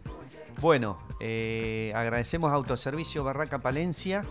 [0.61, 4.25] Bueno, eh, agradecemos Autoservicio Barraca Palencia,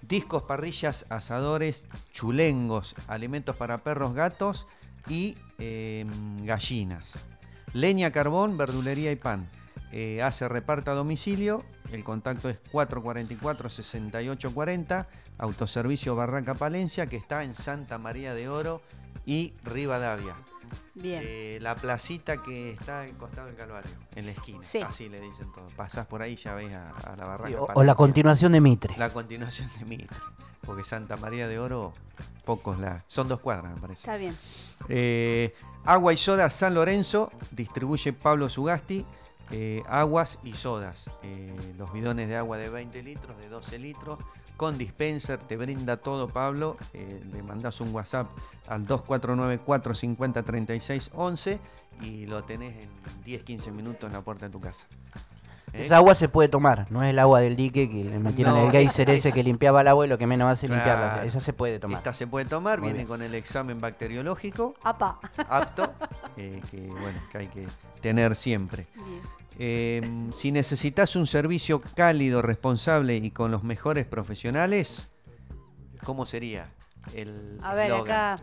[0.00, 4.66] discos, parrillas, asadores, chulengos, alimentos para perros, gatos
[5.08, 6.06] y eh,
[6.42, 7.12] gallinas.
[7.74, 9.48] Leña, carbón, verdulería y pan.
[9.92, 11.62] Eh, hace reparto a domicilio.
[11.90, 15.06] El contacto es 444-6840.
[15.38, 18.80] Autoservicio Barraca Palencia, que está en Santa María de Oro
[19.26, 20.34] y Rivadavia.
[20.94, 21.22] Bien.
[21.24, 24.60] Eh, la placita que está al costado del Calvario, en la esquina.
[24.62, 24.80] Sí.
[24.80, 25.72] Así le dicen todos.
[25.74, 27.60] Pasás por ahí ya ves a, a la barraca.
[27.60, 27.84] O, o Palencia.
[27.84, 28.94] la continuación de Mitre.
[28.96, 30.16] La continuación de Mitre.
[30.62, 31.92] Porque Santa María de Oro,
[32.44, 33.04] pocos la.
[33.08, 34.00] Son dos cuadras, me parece.
[34.00, 34.34] Está bien.
[34.88, 35.54] Eh,
[35.84, 39.04] agua y soda San Lorenzo, distribuye Pablo Sugasti.
[39.50, 41.10] Eh, aguas y sodas.
[41.22, 44.18] Eh, los bidones de agua de 20 litros, de 12 litros,
[44.56, 46.76] con dispenser, te brinda todo Pablo.
[46.92, 48.28] eh, le mandás un WhatsApp
[48.68, 51.58] al 2494-503611
[52.00, 52.90] y lo tenés en
[53.24, 54.86] 10-15 minutos en la puerta de tu casa.
[55.72, 55.84] ¿Eh?
[55.84, 58.66] Esa agua se puede tomar, no es el agua del dique que le metieron No,
[58.66, 61.12] el geyser esa- ese que limpiaba el agua y lo que menos hace es limpiarla.
[61.14, 61.26] Claro.
[61.28, 61.98] Esa se puede tomar.
[61.98, 63.08] Esta se puede tomar, Muy viene bien.
[63.08, 65.18] con el examen bacteriológico Apa.
[65.48, 65.92] apto,
[66.36, 67.66] eh, que bueno, que hay que
[68.00, 68.86] tener siempre.
[68.96, 69.20] Bien.
[69.58, 75.08] Eh, si necesitas un servicio cálido, responsable y con los mejores profesionales,
[76.04, 76.68] ¿cómo sería
[77.14, 78.38] el A ver, acá.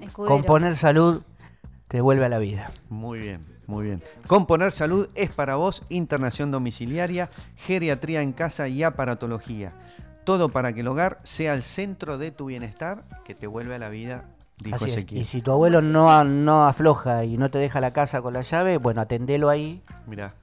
[0.00, 0.34] Escudero.
[0.34, 1.22] Componer salud
[1.88, 2.72] te vuelve a la vida.
[2.90, 4.02] Muy bien, muy bien.
[4.26, 9.72] Componer Salud es para vos internación domiciliaria, geriatría en casa y aparatología.
[10.24, 13.78] Todo para que el hogar sea el centro de tu bienestar que te vuelve a
[13.78, 14.24] la vida,
[14.58, 14.92] dijo Así es.
[14.92, 15.20] Ezequiel.
[15.20, 18.32] Y si tu abuelo no, a- no afloja y no te deja la casa con
[18.34, 19.82] la llave, bueno, atendelo ahí.
[20.06, 20.34] Mirá,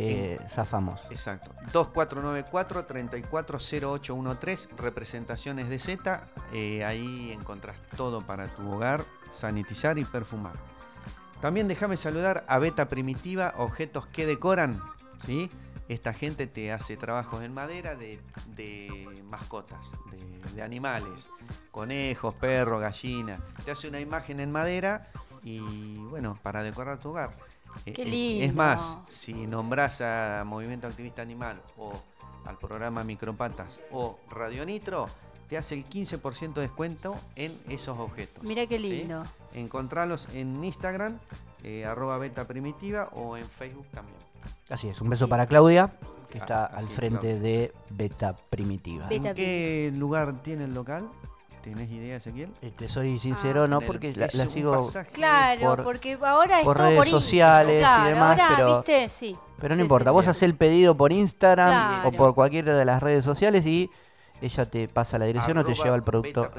[0.00, 1.00] eh, zafamos.
[1.10, 1.52] Exacto.
[1.72, 6.28] 2494-340813, representaciones de Z.
[6.52, 10.54] eh, ahí encontrás todo para tu hogar, sanitizar y perfumar.
[11.40, 14.82] También déjame saludar a Beta Primitiva, objetos que decoran.
[15.24, 15.48] ¿sí?
[15.88, 18.20] Esta gente te hace trabajos en madera de,
[18.54, 21.28] de mascotas, de, de animales,
[21.70, 23.40] conejos, perros, gallinas.
[23.64, 25.08] Te hace una imagen en madera
[25.42, 25.60] y
[26.10, 27.30] bueno, para decorar tu hogar.
[27.86, 28.44] Eh, Qué eh, lindo.
[28.44, 31.92] Es más, si nombras a Movimiento Activista Animal o
[32.44, 35.06] al programa Micropatas o Radio Nitro,
[35.48, 38.44] te hace el 15% de descuento en esos objetos.
[38.44, 38.88] Mira qué ¿sí?
[38.88, 39.22] lindo.
[39.52, 41.18] Encontralos en Instagram,
[41.64, 44.18] eh, arroba beta primitiva o en Facebook también.
[44.68, 45.92] Así es, un beso para Claudia,
[46.30, 49.08] que Ah, está al frente de Beta Primitiva.
[49.08, 51.08] Beta ¿En qué lugar tiene el local?
[51.62, 52.50] ¿Tenés idea, Ezequiel?
[52.62, 53.68] Eh, Te soy sincero, Ah.
[53.68, 58.04] no, porque la, sigo, Claro, por- porque ahora es por todo redes por sociales y
[58.08, 59.08] demás, ahora, pero- ¿viste?
[59.10, 59.36] Sí.
[59.60, 60.30] pero no Sí, importa, sí, vos sí.
[60.30, 62.08] haces el pedido por Instagram Claro.
[62.08, 63.90] o por cualquiera de las redes sociales y
[64.40, 66.50] ella te pasa la dirección o te lleva el producto.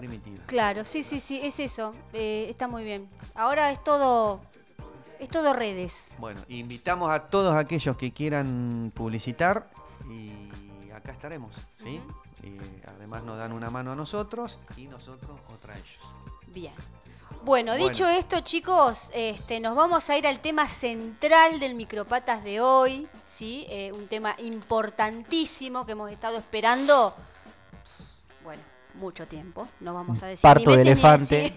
[0.45, 1.93] Claro, sí, sí, sí, es eso.
[2.13, 3.09] Eh, está muy bien.
[3.33, 4.39] Ahora es todo,
[5.19, 6.09] es todo redes.
[6.19, 9.67] Bueno, invitamos a todos aquellos que quieran publicitar
[10.07, 11.99] y acá estaremos, ¿sí?
[12.43, 15.99] Eh, además nos dan una mano a nosotros y nosotros otra a ellos.
[16.47, 16.73] Bien.
[17.43, 17.88] Bueno, Bueno.
[17.89, 23.08] dicho esto, chicos, este, nos vamos a ir al tema central del micropatas de hoy,
[23.25, 23.65] ¿sí?
[23.69, 27.15] Eh, un tema importantísimo que hemos estado esperando,
[28.43, 28.62] bueno,
[28.95, 29.67] mucho tiempo.
[29.80, 31.36] No vamos a decir Parto ni de meses ni elefante.
[31.43, 31.54] decir-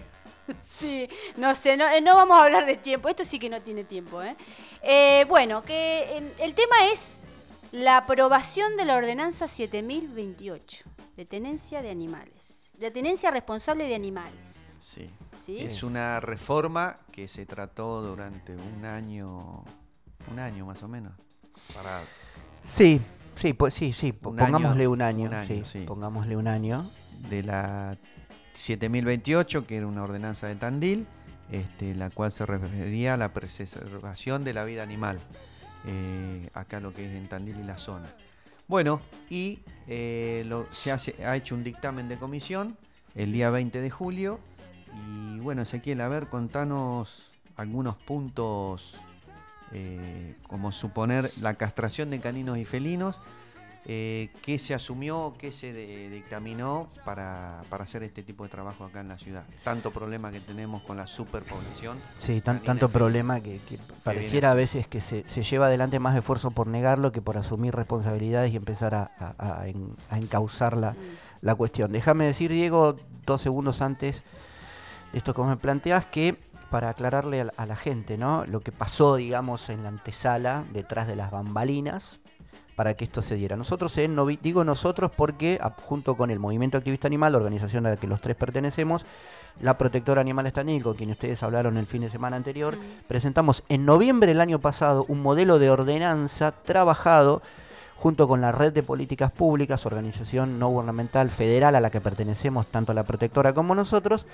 [0.79, 3.09] Sí, no sé, no, eh, no vamos a hablar de tiempo.
[3.09, 4.35] Esto sí que no tiene tiempo, ¿eh?
[4.83, 7.21] Eh, bueno, que eh, el tema es
[7.71, 10.85] la aprobación de la ordenanza 7028
[11.17, 14.75] de tenencia de animales, de tenencia responsable de animales.
[14.79, 15.09] Sí.
[15.41, 15.57] ¿sí?
[15.59, 19.63] Es una reforma que se trató durante un año,
[20.31, 21.13] un año más o menos.
[21.73, 22.01] Para,
[22.63, 23.01] Sí,
[23.35, 25.79] sí, pues sí, sí, Un pongámosle año, un año, un año, sí, sí.
[25.85, 26.89] pongámosle un año.
[27.29, 27.97] de la
[28.53, 31.07] 7028, que era una ordenanza de Tandil,
[31.51, 35.19] este, la cual se refería a la preservación de la vida animal,
[35.87, 38.07] eh, acá lo que es en Tandil y la zona.
[38.67, 42.77] Bueno, y eh, se hace, ha hecho un dictamen de comisión
[43.13, 44.39] el día 20 de julio.
[45.07, 48.97] Y bueno, Ezequiel, a ver, contanos algunos puntos,
[49.71, 53.19] eh, como suponer la castración de caninos y felinos,
[53.87, 58.83] eh, qué se asumió, qué se de- dictaminó para, para hacer este tipo de trabajo
[58.85, 59.43] acá en la ciudad.
[59.63, 61.99] Tanto problema que tenemos con la superpoblación.
[62.17, 66.15] Sí, tan- tanto problema que, que pareciera a veces que se, se lleva adelante más
[66.17, 70.75] esfuerzo por negarlo que por asumir responsabilidades y empezar a, a- a en- a encauzar
[70.77, 70.95] la,
[71.41, 71.91] la cuestión.
[71.91, 72.95] Déjame decir, Diego,
[73.25, 74.23] dos segundos antes
[75.11, 76.35] de esto que vos me planteas, que
[76.71, 78.45] para aclararle a la, a la gente, ¿no?
[78.47, 82.19] Lo que pasó, digamos, en la antesala, detrás de las bambalinas,
[82.75, 83.55] para que esto se diera.
[83.55, 87.85] Nosotros, en Novi- digo nosotros porque a- junto con el Movimiento Activista Animal, la organización
[87.85, 89.05] a la que los tres pertenecemos,
[89.61, 93.85] la Protectora Animal Estanil, con quien ustedes hablaron el fin de semana anterior, presentamos en
[93.85, 97.41] noviembre del año pasado un modelo de ordenanza trabajado
[97.95, 102.67] junto con la Red de Políticas Públicas, organización no gubernamental federal a la que pertenecemos
[102.67, 104.25] tanto la Protectora como nosotros,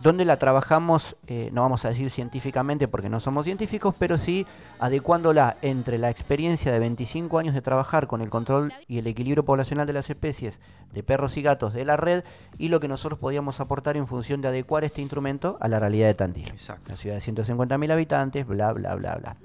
[0.00, 4.46] donde la trabajamos, eh, no vamos a decir científicamente porque no somos científicos, pero sí
[4.78, 9.44] adecuándola entre la experiencia de 25 años de trabajar con el control y el equilibrio
[9.44, 10.60] poblacional de las especies
[10.92, 12.22] de perros y gatos de la red
[12.58, 16.08] y lo que nosotros podíamos aportar en función de adecuar este instrumento a la realidad
[16.08, 16.48] de Tandil.
[16.50, 16.82] Exacto.
[16.88, 19.36] Una ciudad de 150.000 habitantes, bla, bla, bla, bla.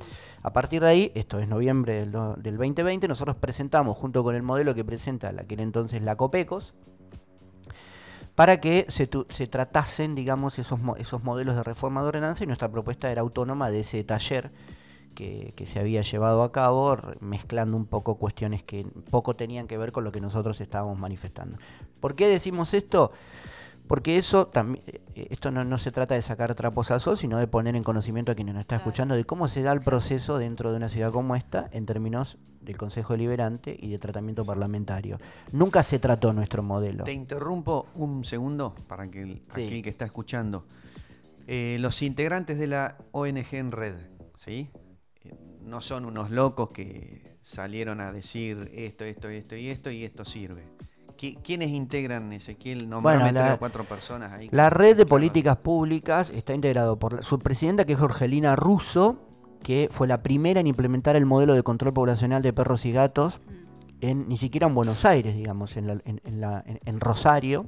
[0.41, 4.35] A partir de ahí, esto es noviembre del, do- del 2020, nosotros presentamos, junto con
[4.35, 6.73] el modelo que presenta la aquel entonces la Copecos,
[8.39, 9.05] para que se,
[9.47, 13.69] tratasen, digamos, esos, mo- esos modelos de reforma de ordenanza y nuestra propuesta era autónoma
[13.69, 14.49] de ese taller
[15.13, 19.91] que, se había llevado a cabo, mezclando un poco cuestiones que poco tenían que ver
[19.91, 21.57] con lo que nosotros estábamos manifestando.
[21.99, 23.11] ¿Por qué decimos esto?
[23.89, 24.83] Porque eso también,
[25.15, 28.31] esto no, no se trata de sacar trapos al sol, sino de poner en conocimiento
[28.31, 28.87] a quienes nos está Claro.
[28.87, 32.37] escuchando de cómo se da el proceso dentro de una ciudad como esta en términos
[32.61, 35.17] del Consejo Deliberante y de tratamiento parlamentario.
[35.53, 37.03] Nunca se trató nuestro modelo.
[37.03, 39.65] Te interrumpo un segundo para que el, Sí.
[39.65, 40.67] aquel que está escuchando.
[41.47, 43.95] Eh, los integrantes de la ONG en red,
[44.35, 44.69] ¿sí?
[45.23, 50.03] Eh, No son unos locos que salieron a decir esto, esto, esto y esto y
[50.03, 50.63] esto sirve.
[51.19, 52.89] ¿Qui- ¿Quiénes integran, Ezequiel?
[52.89, 54.47] Nombrame la- tres o cuatro personas ahí.
[54.51, 59.17] La red de políticas públicas está integrado por la- su presidenta, que es Jorgelina Russo,
[59.61, 63.41] que fue la primera en implementar el modelo de control poblacional de perros y gatos,
[63.99, 67.65] en, ni siquiera en Buenos Aires, digamos, en, la- en- en la- en- en Rosario,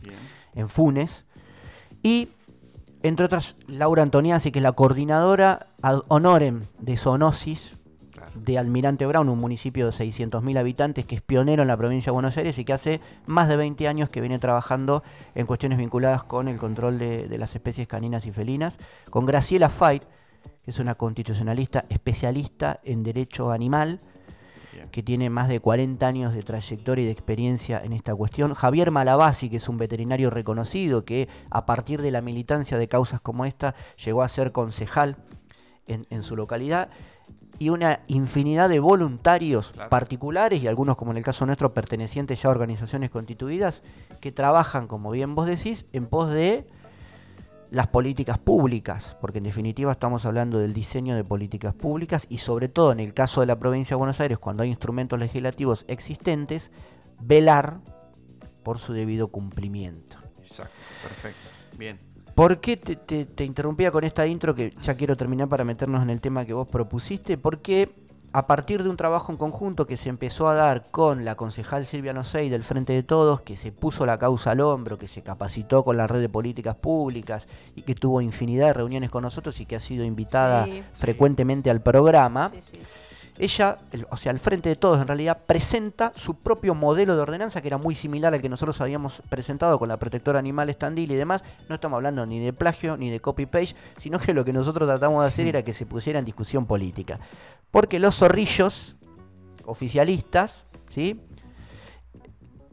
[0.00, 0.14] Bien.
[0.54, 1.24] en Funes.
[2.04, 2.28] Y,
[3.02, 7.76] entre otras, Laura Antoniazzi, que es la coordinadora ad honorem de Zoonosis.
[8.44, 12.14] De Almirante Brown, un municipio de 600.000 habitantes que es pionero en la provincia de
[12.14, 15.02] Buenos Aires y que hace más de 20 años que viene trabajando
[15.34, 18.78] en cuestiones vinculadas con el control de, de las especies caninas y felinas.
[19.10, 20.02] Con Graciela Fait,
[20.64, 24.00] que es una constitucionalista especialista en derecho animal,
[24.90, 28.54] que tiene más de 40 años de trayectoria y de experiencia en esta cuestión.
[28.54, 33.20] Javier Malabasi, que es un veterinario reconocido, que a partir de la militancia de causas
[33.20, 35.16] como esta llegó a ser concejal
[35.92, 36.88] en, en su localidad.
[37.58, 39.90] Y una infinidad de voluntarios Claro.
[39.90, 43.82] particulares y algunos, como en el caso nuestro, pertenecientes ya a organizaciones constituidas,
[44.20, 46.66] que trabajan, como bien vos decís, en pos de
[47.70, 52.68] las políticas públicas, porque en definitiva estamos hablando del diseño de políticas públicas y sobre
[52.68, 56.70] todo en el caso de la provincia de Buenos Aires, cuando hay instrumentos legislativos existentes,
[57.20, 57.78] velar
[58.64, 60.16] por su debido cumplimiento.
[60.40, 61.50] Exacto, perfecto.
[61.78, 62.00] Bien.
[62.40, 66.02] ¿Por qué te, te- te interrumpía con esta intro que ya quiero terminar para meternos
[66.02, 67.36] en el tema que vos propusiste?
[67.36, 67.90] Porque
[68.32, 71.84] a partir de un trabajo en conjunto que se empezó a dar con la concejal
[71.84, 75.20] Silvia Nosey del Frente de Todos, que se puso la causa al hombro, que se
[75.20, 79.60] capacitó con la red de políticas públicas y que tuvo infinidad de reuniones con nosotros
[79.60, 80.82] y que ha sido invitada Sí.
[80.94, 82.78] frecuentemente al programa, sí.
[83.40, 87.22] Ella, el- o sea, al frente de todos en realidad, presenta su propio modelo de
[87.22, 91.10] ordenanza que era muy similar al que nosotros habíamos presentado con la protectora animal estandil
[91.10, 91.42] y demás.
[91.68, 95.22] No estamos hablando ni de plagio ni de copy-paste, sino que lo que nosotros tratamos
[95.22, 97.18] de hacer era que se pusiera en discusión política.
[97.70, 98.96] Porque los zorrillos
[99.64, 101.20] oficialistas, ¿sí?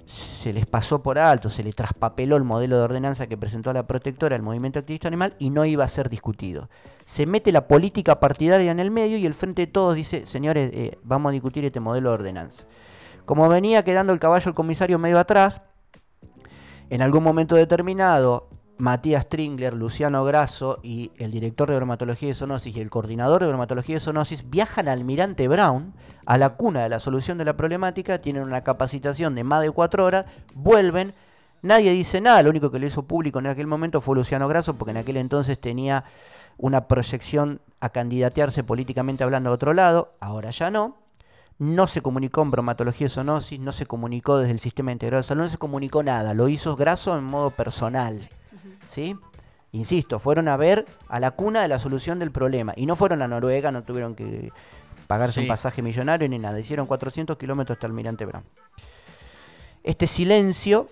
[0.07, 3.85] Se les pasó por alto, se les traspapeló el modelo de ordenanza que presentó la
[3.85, 6.69] protectora, el movimiento activista animal, y no iba a ser discutido.
[7.05, 10.71] Se mete la política partidaria en el medio y el Frente de Todos dice, señores,
[10.73, 12.65] eh, vamos a discutir este modelo de ordenanza.
[13.25, 15.61] Como venía quedando el caballo el comisario medio atrás,
[16.89, 18.47] en algún momento determinado,
[18.79, 23.47] Matías Stringler, Luciano Grasso y el director de bromatología de zoonosis y el coordinador de
[23.47, 25.93] bromatología de zoonosis viajan al Almirante Brown,
[26.25, 29.71] a la cuna de la solución de la problemática, tienen una capacitación de más de
[29.71, 31.13] cuatro horas, vuelven,
[31.63, 34.75] nadie dice nada, lo único que lo hizo público en aquel momento fue Luciano Grasso,
[34.75, 36.03] porque en aquel entonces tenía
[36.57, 40.97] una proyección a candidatearse políticamente hablando a otro lado, ahora ya no.
[41.59, 45.27] No se comunicó en bromatología de zoonosis, no se comunicó desde el sistema integrado de
[45.27, 48.29] salud, no se comunicó nada, lo hizo Grasso en modo personal.
[48.89, 49.15] ¿Sí?
[49.71, 52.73] Insisto, fueron a ver a la cuna de la solución del problema.
[52.75, 54.51] Y no fueron a Noruega, no tuvieron que
[55.07, 56.59] pagarse un pasaje millonario ni nada.
[56.59, 58.43] Hicieron 400 kilómetros hasta Almirante Brown.
[59.83, 60.87] Este silencio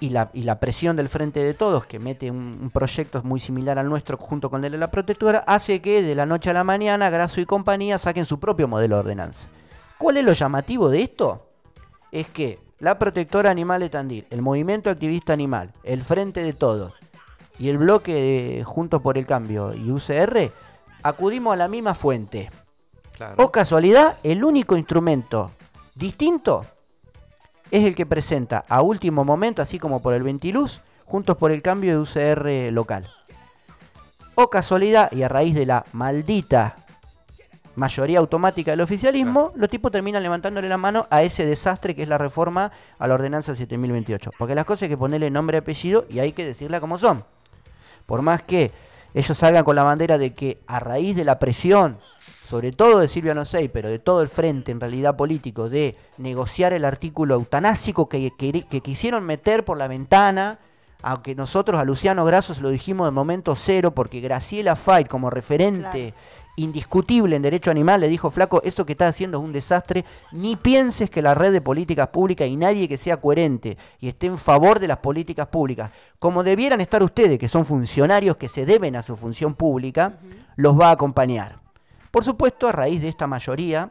[0.00, 3.40] y la, y la presión del Frente de Todos, que mete un, un proyecto muy
[3.40, 6.54] similar al nuestro junto con el de la protectora, hace que de la noche a
[6.54, 9.48] la mañana Grasso y compañía saquen su propio modelo de ordenanza.
[9.98, 11.50] ¿Cuál es lo llamativo de esto?
[12.12, 16.94] Es que la protectora animal de Tandil, el movimiento activista animal, el Frente de Todos
[17.58, 20.52] y el bloque de Juntos por el Cambio y UCR
[21.02, 22.50] acudimos a la misma fuente.
[23.16, 23.34] Claro.
[23.38, 25.50] O casualidad, el único instrumento
[25.94, 26.64] distinto
[27.70, 31.62] es el que presenta a último momento, así como por el Ventiluz, Juntos por el
[31.62, 33.10] Cambio de UCR local.
[34.34, 36.76] O casualidad, y a raíz de la maldita
[37.78, 42.08] mayoría automática del oficialismo, los tipos terminan levantándole la mano a ese desastre que es
[42.08, 44.30] la reforma a la ordenanza 7028.
[44.38, 47.24] Porque las cosas hay que ponerle nombre y apellido y hay que decirla como son.
[48.06, 48.72] Por más que
[49.14, 51.98] ellos salgan con la bandera de que a raíz de la presión,
[52.46, 56.72] sobre todo de Silvia Nosei, pero de todo el frente en realidad político, de negociar
[56.72, 60.58] el artículo eutanásico que, que- que quisieron meter por la ventana,
[61.02, 65.30] aunque nosotros a Luciano Grasso se lo dijimos de momento cero, porque Graciela Fay, como
[65.30, 66.12] referente
[66.58, 70.56] indiscutible en derecho animal, le dijo, flaco, eso que estás haciendo es un desastre, ni
[70.56, 74.38] pienses que la red de políticas públicas y nadie que sea coherente y esté en
[74.38, 78.96] favor de las políticas públicas, como debieran estar ustedes, que son funcionarios que se deben
[78.96, 80.14] a su función pública,
[80.56, 81.60] los va a acompañar.
[82.10, 83.90] Por supuesto, a raíz de esta mayoría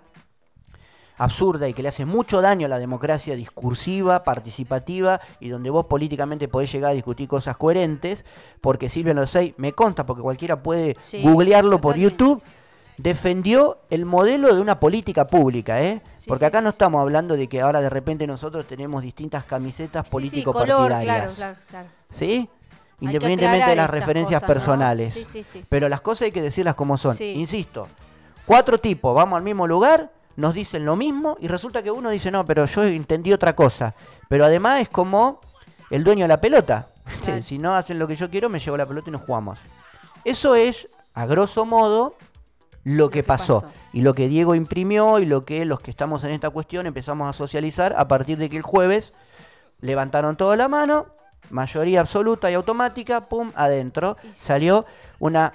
[1.17, 5.85] absurda y que le hace mucho daño a la democracia discursiva, participativa y donde vos
[5.85, 8.25] políticamente podés llegar a discutir cosas coherentes,
[8.61, 11.97] porque Silvia Losey, me consta, porque cualquiera puede Sí, googlearlo por.
[11.97, 12.43] YouTube,
[12.97, 16.01] defendió el modelo de una política pública, ¿eh?
[16.17, 19.03] Sí, porque sí, acá sí, no estamos hablando de que ahora de repente nosotros tenemos
[19.03, 21.03] distintas camisetas político-partidarias.
[21.03, 21.87] claro, claro, claro.
[22.11, 22.49] ¿Sí?
[22.99, 25.13] Independientemente de las referencias personales.
[25.13, 25.63] Sí, sí, sí.
[25.69, 27.15] Pero las cosas hay que decirlas como son.
[27.21, 27.87] Insisto,
[28.45, 32.31] cuatro tipos, vamos al mismo lugar, nos dicen lo mismo y resulta que uno dice,
[32.31, 33.93] no, pero yo entendí otra cosa.
[34.27, 35.41] Pero además es como
[35.91, 36.89] el dueño de la pelota.
[37.41, 39.59] Si no hacen lo que yo quiero, me llevo la pelota y nos jugamos.
[40.25, 42.15] Eso es, a grosso modo,
[42.87, 43.61] lo que pasó.
[43.61, 43.73] pasó.
[43.91, 47.29] Y lo que Diego imprimió y lo que los que estamos en esta cuestión empezamos
[47.29, 49.13] a socializar a partir de que el jueves
[49.81, 51.07] levantaron toda la mano,
[51.49, 54.15] mayoría absoluta y automática, pum, adentro.
[54.33, 54.85] Salió
[55.19, 55.51] una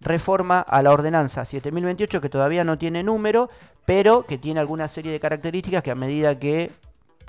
[0.00, 3.48] reforma a la ordenanza 7028 que todavía no tiene número,
[3.86, 6.70] pero que tiene alguna serie de características que a medida que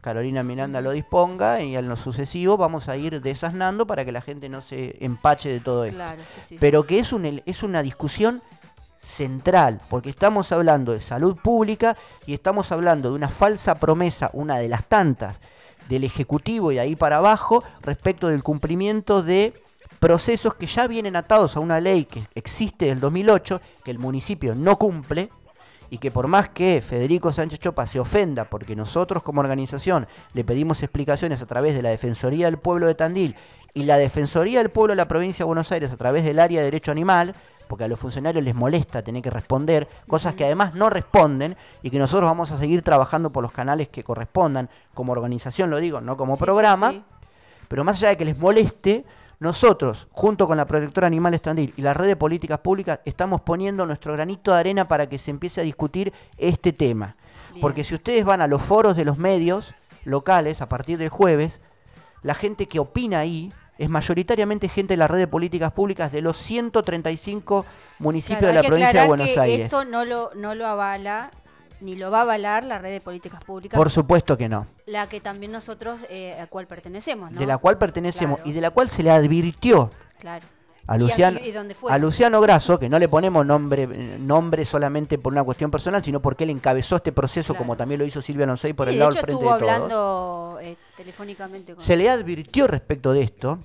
[0.02, 4.22] Carolina Miranda lo disponga y en lo sucesivo vamos a ir desasnando para que la
[4.22, 6.58] gente no se empache de todo esto Claro, sí, sí.
[6.60, 8.44] pero que es, un, es una discusión
[9.06, 11.96] central, porque estamos hablando de salud pública
[12.26, 15.40] y estamos hablando de una falsa promesa, una de las tantas,
[15.88, 19.54] del Ejecutivo y de ahí para abajo, respecto del cumplimiento de
[20.00, 24.56] procesos que ya vienen atados a una ley que existe del 2008, que el municipio
[24.56, 25.30] no cumple,
[25.90, 30.44] y que por más que Federico Sánchez Chopa se ofenda porque nosotros como organización le
[30.44, 33.36] pedimos explicaciones a través de la Defensoría del Pueblo de Tandil
[33.74, 36.60] y la Defensoría del Pueblo de la Provincia de Buenos Aires a través del área
[36.60, 37.36] de derecho animal,
[37.68, 41.90] porque a los funcionarios les molesta tener que responder, cosas que además no responden y
[41.90, 46.02] que nosotros vamos a seguir trabajando por los canales que correspondan, como organización lo digo,
[46.02, 47.04] no como Sí, sí, programa, sí.
[47.68, 49.06] pero más allá de que les moleste,
[49.40, 53.86] nosotros, junto con la Protectora Animal Estandil y la red de políticas públicas, estamos poniendo
[53.86, 57.16] nuestro granito de arena para que se empiece a discutir este tema.
[57.50, 57.62] Bien.
[57.62, 61.60] Porque si ustedes van a los foros de los medios locales a partir del jueves,
[62.22, 66.22] la gente que opina ahí es mayoritariamente gente de la red de políticas públicas de
[66.22, 67.66] los 135
[68.00, 69.62] municipios Claro, de la provincia de Buenos que Aires.
[69.66, 71.32] Esto no lo, no lo avala,
[71.82, 74.66] ni lo va a avalar la red de políticas públicas, Por supuesto que no.
[74.86, 77.40] la que también nosotros, eh, a cual pertenecemos, ¿no?
[77.40, 78.50] De la cual pertenecemos Claro.
[78.50, 80.46] y de la cual se le advirtió Claro.
[80.88, 81.92] A ¿Y Luciano, y dónde fue?
[81.92, 83.88] a Luciano Grasso, que no le ponemos nombre,
[84.20, 87.64] nombre solamente por una cuestión personal, sino porque él encabezó este proceso, Claro.
[87.66, 89.62] como también lo hizo Silvia Alonsei por Sí, el lado del frente de todos.
[89.62, 91.84] hablando eh, telefónicamente con...
[91.84, 93.60] Se le advirtió respecto de esto,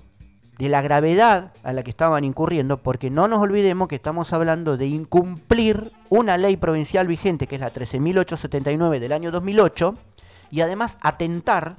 [0.57, 4.77] de la gravedad a la que estaban incurriendo, porque no nos olvidemos que estamos hablando
[4.77, 9.95] de incumplir una ley provincial vigente, que es la 13.879 del año 2008,
[10.51, 11.77] y además atentar,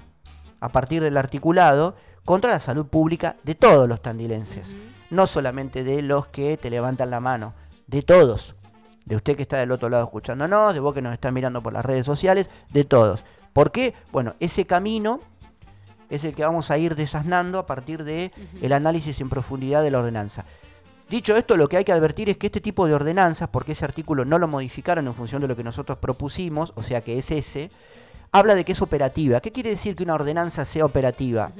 [0.60, 4.74] a partir del articulado, contra la salud pública de todos los tandilenses.
[5.12, 7.52] No solamente de los que te levantan la mano,
[7.86, 8.54] de todos.
[9.04, 11.74] De usted que está del otro lado escuchándonos, de vos que nos está mirando por
[11.74, 13.22] las redes sociales, de todos.
[13.52, 13.92] ¿Por qué?
[14.10, 15.20] Bueno, ese camino
[16.08, 18.32] es el que vamos a ir desasnando a partir de
[18.62, 20.46] el análisis en profundidad de la ordenanza.
[21.10, 23.84] Dicho esto, lo que hay que advertir es que este tipo de ordenanzas, porque ese
[23.84, 27.30] artículo no lo modificaron en función de lo que nosotros propusimos, o sea que es
[27.30, 27.70] ese,
[28.30, 29.40] habla de que es operativa.
[29.40, 31.52] ¿Qué quiere decir que una ordenanza sea operativa?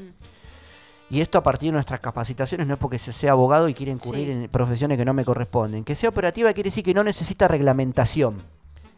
[1.13, 3.93] Y esto a partir de nuestras capacitaciones, no es porque se sea abogado y quiera
[3.93, 4.33] incurrir Sí.
[4.33, 5.85] en profesiones que no me corresponden.
[5.85, 8.39] Que sea operativa quiere decir que no necesita reglamentación.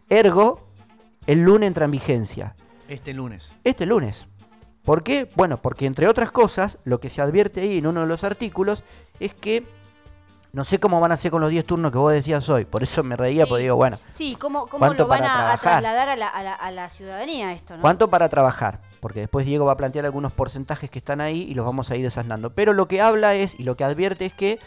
[0.08, 0.60] Ergo,
[1.26, 2.54] el lunes entra en vigencia.
[2.88, 3.56] Este lunes.
[3.64, 4.26] Este lunes.
[4.84, 5.28] ¿Por qué?
[5.34, 8.84] Bueno, porque entre otras cosas, lo que se advierte ahí en uno de los artículos
[9.18, 9.64] es que
[10.54, 12.64] no sé cómo van a ser con los 10 turnos que vos decías hoy.
[12.64, 13.48] Por eso me reía, Sí.
[13.48, 16.42] porque digo, bueno, Sí, ¿cómo, cómo ¿Cuánto lo van para a, trasladar a la, a,
[16.42, 17.74] la, a la ciudadanía esto?
[17.76, 17.82] ¿no?
[17.82, 18.80] ¿Cuánto para trabajar?
[19.00, 21.96] Porque después Diego va a plantear algunos porcentajes que están ahí y los vamos a
[21.96, 22.50] ir desasnando.
[22.50, 24.58] Pero lo que habla es, y lo que advierte es que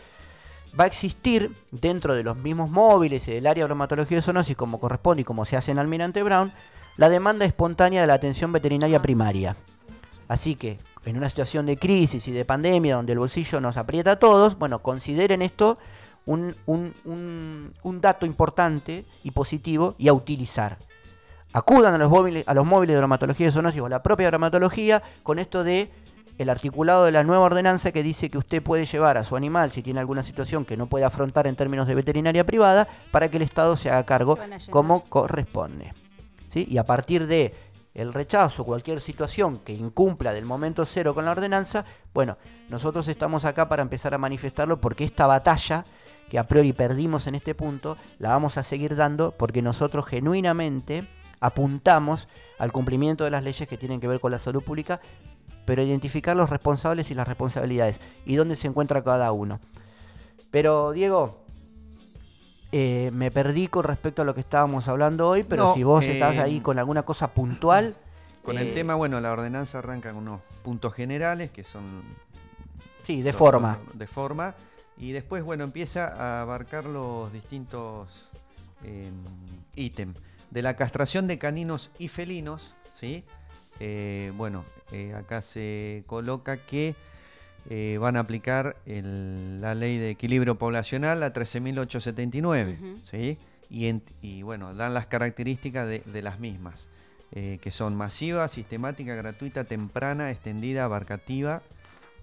[0.79, 4.55] va a existir dentro de los mismos móviles y del área de bromatología de zoonosis,
[4.55, 6.51] como corresponde y como se hace en Almirante Brown,
[6.97, 9.55] la demanda espontánea de la atención veterinaria Ah, primaria.
[10.27, 10.77] Así que,
[11.07, 14.57] en una situación de crisis y de pandemia donde el bolsillo nos aprieta a todos,
[14.57, 15.77] bueno, consideren esto
[16.25, 20.77] un, un- un- un dato importante y positivo y a utilizar.
[21.53, 24.27] Acudan a los móviles, a los móviles de bromatología de zoonosis o a la propia
[24.27, 25.89] bromatología con esto de
[26.37, 29.71] el articulado de la nueva ordenanza que dice que usted puede llevar a su animal
[29.71, 33.37] si tiene alguna situación que no puede afrontar en términos de veterinaria privada para que
[33.37, 34.35] el Estado se haga cargo
[34.69, 35.93] como corresponde.
[36.49, 36.67] ¿sí?
[36.69, 37.55] Y a partir de
[37.97, 41.83] el rechazo, cualquier situación que incumpla del momento cero con la ordenanza,
[42.13, 42.37] bueno,
[42.69, 45.83] nosotros estamos acá para empezar a manifestarlo porque esta batalla
[46.29, 51.07] que a priori perdimos en este punto, la vamos a seguir dando porque nosotros genuinamente
[51.39, 52.27] apuntamos
[52.59, 54.99] al cumplimiento de las leyes que tienen que ver con la salud pública,
[55.65, 59.59] pero identificar los responsables y las responsabilidades y dónde se encuentra cada uno.
[60.51, 61.46] Pero Diego,
[62.71, 66.03] eh, me perdí con respecto a lo que estábamos hablando hoy, pero No, si vos
[66.03, 67.95] eh, estás ahí con alguna cosa puntual...
[68.43, 72.01] Con eh, el tema, bueno, la ordenanza arranca con unos puntos generales que son
[73.03, 73.77] Sí, de los- forma.
[73.87, 74.55] los- de forma.
[74.97, 78.07] Y después, bueno, empieza a abarcar los distintos
[78.85, 79.11] eh,
[79.75, 80.17] ítems.
[80.49, 83.25] De la castración de caninos y felinos, ¿sí?
[83.81, 84.63] Eh, bueno,
[84.93, 86.95] eh, acá se coloca que
[87.69, 92.99] eh, van a aplicar el- la ley de equilibrio poblacional, la 13.879, Ujú.
[93.03, 93.37] ¿sí?
[93.69, 96.87] Y, en- y bueno, dan las características de, de las mismas,
[97.33, 101.61] eh, que son masiva, sistemática, gratuita, temprana, extendida, abarcativa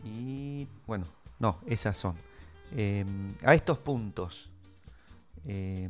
[0.02, 1.06] y bueno,
[1.38, 2.14] no, esas son.
[2.76, 3.04] Eh,
[3.44, 4.50] a estos puntos
[5.46, 5.88] eh,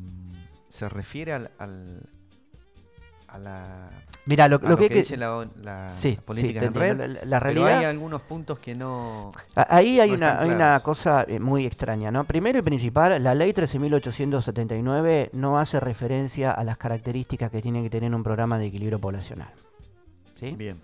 [0.69, 2.03] se refiere al, al-
[3.35, 3.91] a la,
[4.27, 6.97] Mira, lo, a lo lo que, que, dice la, la Sí, política sí, en red.
[6.97, 9.33] La- la pero realidad- hay algunos puntos que no.
[9.55, 12.25] Ahí hay, no una, hay cosa eh, muy extraña, ¿no?
[12.25, 17.91] Primero y principal, la ley 13.879 no hace referencia a las características que tiene que
[17.91, 19.49] tener un programa de equilibrio poblacional.
[20.41, 20.53] ¿Sí?
[20.53, 20.81] Bien.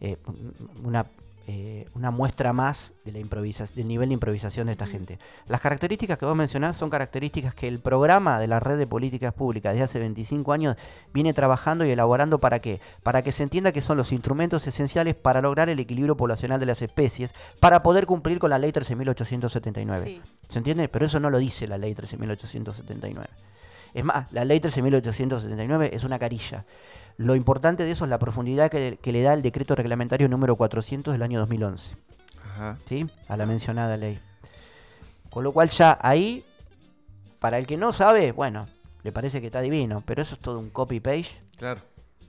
[0.00, 0.54] Eh, un-
[0.84, 1.06] una,
[1.46, 5.18] eh, una muestra más de la del nivel de improvisación de esta gente.
[5.46, 9.34] Las características que vos mencionás son características que el programa de la red de políticas
[9.34, 10.76] públicas desde hace 25 años
[11.12, 12.80] viene trabajando y elaborando para qué?
[13.02, 16.66] Para que se entienda que son los instrumentos esenciales para lograr el equilibrio poblacional de
[16.66, 20.04] las especies, para poder cumplir con la ley 13.879.
[20.04, 20.22] Sí.
[20.48, 20.88] ¿Se entiende?
[20.88, 23.26] Pero eso no lo dice la ley 13.879.
[23.92, 26.64] Es más, la ley 13.879 es una carilla.
[27.16, 30.56] Lo importante de eso es la profundidad que, que le da el decreto reglamentario número
[30.56, 31.90] 400 del año 2011,
[32.44, 32.76] Ajá.
[32.88, 33.08] ¿sí?
[33.28, 34.18] A la mencionada ley.
[35.30, 36.44] Con lo cual ya ahí,
[37.38, 38.66] para el que no sabe, bueno,
[39.02, 41.80] le parece que está divino, pero eso es todo un copy-page Claro.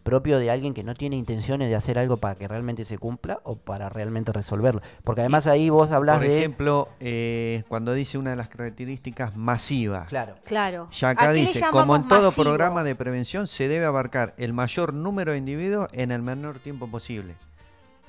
[0.05, 3.39] Propio de alguien que no tiene intenciones de hacer algo para que realmente se cumpla
[3.43, 4.81] o para realmente resolverlo.
[5.03, 6.37] Porque además ahí vos hablas Por de...
[6.37, 10.05] ejemplo, eh, cuando dice una de las características masiva.
[10.05, 10.35] Claro.
[10.45, 10.89] Claro.
[10.91, 12.43] Ya ¿A acá dice, como en todo masivo?
[12.43, 16.87] programa de prevención, se debe abarcar el mayor número de individuos en el menor tiempo
[16.87, 17.33] posible.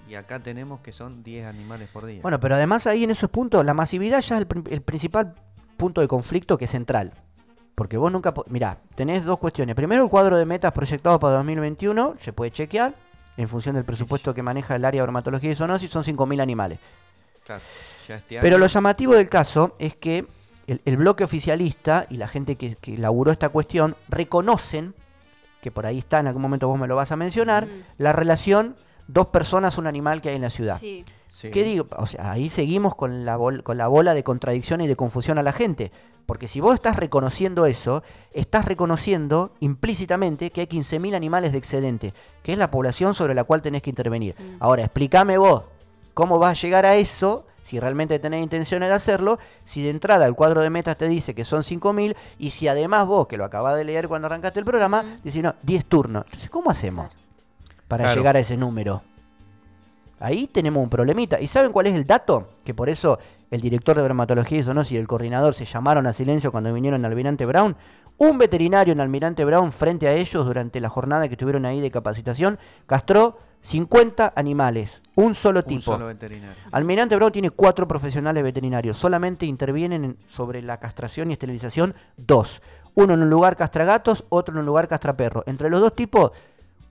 [0.07, 2.21] Y acá tenemos que son 10 animales por día.
[2.21, 5.35] Bueno, pero además ahí en esos puntos, la masividad ya es el principal
[5.79, 7.15] punto de conflicto que es central.
[7.77, 8.35] Porque vos nunca...
[8.47, 9.77] Mirá, tenés dos cuestiones.
[9.77, 12.95] Primero, el cuadro de metas proyectado para 2021 se puede chequear
[13.37, 16.79] en función del presupuesto que maneja el área de dermatología y zoonosis, son 5.000 animales.
[17.45, 17.61] Claro,
[18.09, 20.27] ya este Pero lo llamativo del caso es que
[20.67, 24.95] el, el bloque oficialista y la gente que, que elaboró esta cuestión reconocen,
[25.61, 27.83] que por ahí está, en algún momento vos me lo vas a mencionar, Mm.
[27.99, 28.75] la relación
[29.07, 30.79] dos personas, un animal que hay en la ciudad.
[30.81, 31.05] Sí.
[31.37, 31.51] Sí.
[31.51, 31.87] ¿Qué digo?
[31.99, 35.37] O sea, ahí seguimos con la, bol- con la bola de contradicción y de confusión
[35.37, 35.93] a la gente.
[36.25, 42.15] Porque si vos estás reconociendo eso, estás reconociendo implícitamente que hay 15.000 animales de excedente,
[42.43, 44.35] que es la población sobre la cual tenés que intervenir.
[44.39, 44.57] Mm.
[44.61, 45.65] Ahora, explícame vos
[46.15, 50.25] cómo vas a llegar a eso, si realmente tenés intenciones de hacerlo, si de entrada
[50.25, 53.45] el cuadro de metas te dice que son 5.000 y si además vos, que lo
[53.45, 55.11] acabas de leer cuando arrancaste el programa, Ujú.
[55.23, 56.25] decís, no, 10 turnos.
[56.25, 57.85] Entonces, ¿cómo hacemos Claro.
[57.89, 58.21] para Claro.
[58.21, 59.03] llegar a ese número?
[60.19, 61.41] Ahí tenemos un problemita.
[61.41, 62.49] ¿Y saben cuál es el dato?
[62.65, 63.19] Que por eso
[63.51, 67.05] el director de dermatología y zoonosis y el coordinador se llamaron a silencio cuando vinieron
[67.05, 67.77] al Almirante Brown,
[68.19, 71.91] un veterinario en Almirante Brown frente a ellos durante la jornada que estuvieron ahí de
[71.91, 75.83] capacitación castró 50 animales, un solo Un tipo.
[75.83, 76.55] solo veterinario.
[76.73, 78.97] Almirante Brown tiene cuatro profesionales veterinarios.
[78.97, 82.63] Solamente intervienen en- sobre la castración y esterilización dos.
[82.95, 85.45] Uno en un lugar castra gatos, otro en un lugar castra perros.
[85.47, 86.31] Entre los dos tipos,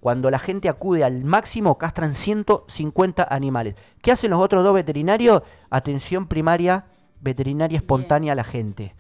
[0.06, 3.74] cuando la gente acude al máximo, castran 150 animales.
[4.04, 5.42] ¿Qué hacen los otros dos veterinarios?
[5.72, 6.86] Atención primaria,
[7.22, 8.94] veterinaria espontánea a la gente.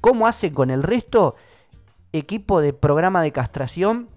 [0.00, 1.34] ¿Cómo hacen con el resto?
[2.12, 4.08] Equipo de programa de castración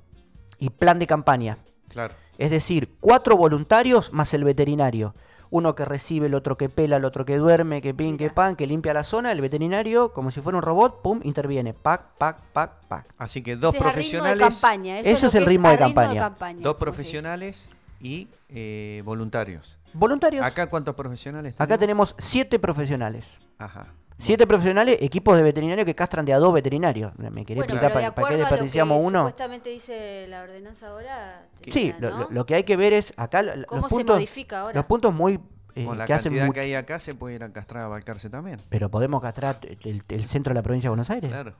[0.60, 1.58] y plan de campaña.
[1.88, 2.14] Claro.
[2.38, 5.16] Es decir, cuatro voluntarios más el veterinario.
[5.52, 8.56] Uno que recibe, el otro que pela, el otro que duerme, que pin, que pan,
[8.56, 9.32] que limpia la zona.
[9.32, 11.74] El veterinario, como si fuera un robot, pum, interviene.
[11.74, 13.06] Pac, pac, pac, pac.
[13.18, 15.00] Así que dos Ese es a ritmo de profesionales, campaña.
[15.00, 16.20] Eso es el ritmo de campaña.
[16.20, 17.70] campaña, dos profesionales
[18.00, 19.78] y eh, voluntarios.
[19.93, 20.45] Voluntarios.
[20.45, 23.26] ¿Acá cuántos profesionales Acá tenemos siete profesionales.
[23.58, 23.88] Ajá.
[24.20, 27.13] Siete profesionales, equipos de veterinarios que castran de a dos veterinarios.
[27.17, 29.20] Me quería Bueno, explicar para, para qué acuerdo a lo que desperdiciamos uno.
[29.20, 31.47] Supuestamente dice la ordenanza ahora.
[31.67, 32.20] Sí, lo, ¿no?
[32.20, 34.74] lo- lo que hay que ver es acá lo- ¿Cómo los se puntos, modifica ahora?
[34.74, 35.39] los puntos muy
[35.76, 38.30] eh, Con la que cantidad que hay acá se puede ir a castrar a Balcarce
[38.30, 38.59] también.
[38.70, 41.30] Pero podemos castrar el, el centro de la provincia de Buenos Aires.
[41.32, 41.53] Claro.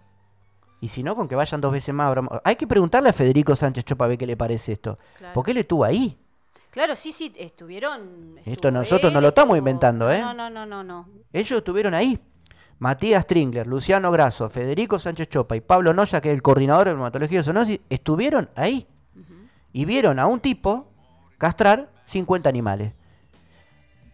[0.82, 2.14] Y si no, con que vayan dos veces más.
[2.44, 4.98] Hay que preguntarle a Federico Sánchez Chopa a ver qué le parece esto.
[5.18, 5.34] Claro.
[5.34, 6.18] Porque él estuvo ahí.
[6.72, 8.36] Claro, sí, sí, estuvieron.
[8.46, 10.22] Esto nosotros no lo estamos estuvo- inventando, ¿eh?
[10.22, 11.08] No, no, no, no, no.
[11.34, 12.20] Ellos estuvieron ahí.
[12.80, 16.92] Matías Stringler, Luciano Grasso, Federico Sánchez Chopa y Pablo Noya, que es el coordinador de
[16.92, 18.88] dermatología de zoonosis, estuvieron ahí.
[19.74, 20.88] Y vieron a un tipo
[21.38, 22.94] castrar 50 animales.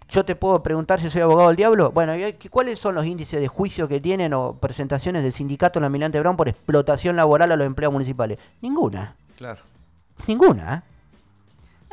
[0.10, 1.92] Yo te puedo preguntar si soy abogado del diablo.
[1.92, 5.80] Bueno, ¿y qué- ¿cuáles son los índices de juicio que tienen o presentaciones del sindicato
[5.80, 8.38] en la Almirante Brown por explotación laboral a los empleados municipales?
[8.62, 9.16] Ninguna.
[9.38, 9.62] Claro.
[10.28, 10.84] Ninguna.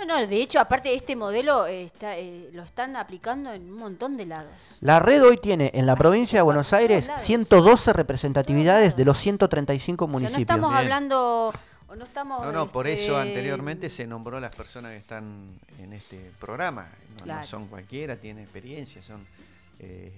[0.07, 3.79] No, no, de hecho, aparte este modelo eh, está, eh, lo están aplicando en un
[3.79, 4.53] montón de lados.
[4.81, 7.23] La red hoy tiene en la provincia de Buenos Aires lados.
[7.23, 10.39] 112 representatividades de los 135 O sea, municipios.
[10.39, 10.79] no estamos Bien.
[10.79, 11.53] hablando.
[11.89, 12.45] O no estamos.
[12.45, 16.33] No, no, por este, eso anteriormente se nombró a las personas que están en este
[16.41, 16.87] programa.
[17.25, 19.25] No, son cualquiera, tienen experiencia, son
[19.79, 20.13] eh,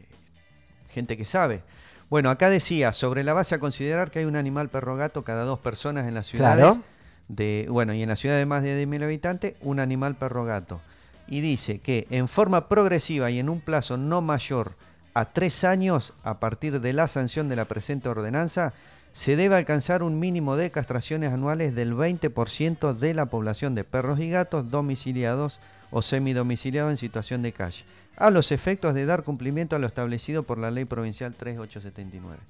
[0.92, 1.60] gente que sabe.
[2.08, 5.44] Bueno, acá decía, sobre la base a considerar que hay un animal perro gato cada
[5.44, 6.64] dos personas en las ciudades.
[6.64, 6.93] Claro.
[7.28, 10.80] De, bueno, y en la ciudad de más de 10.000 habitantes, un animal perro gato.
[11.26, 14.72] Y dice que en forma progresiva y en un plazo no mayor
[15.14, 18.72] a tres años, a partir de la sanción de la presente ordenanza,
[19.12, 24.18] se debe alcanzar un mínimo de castraciones anuales del 20% de la población de perros
[24.18, 25.60] y gatos domiciliados
[25.92, 27.84] o semidomiciliados en situación de calle,
[28.16, 32.42] a los efectos de dar cumplimiento a lo establecido por la Ley Provincial 3879.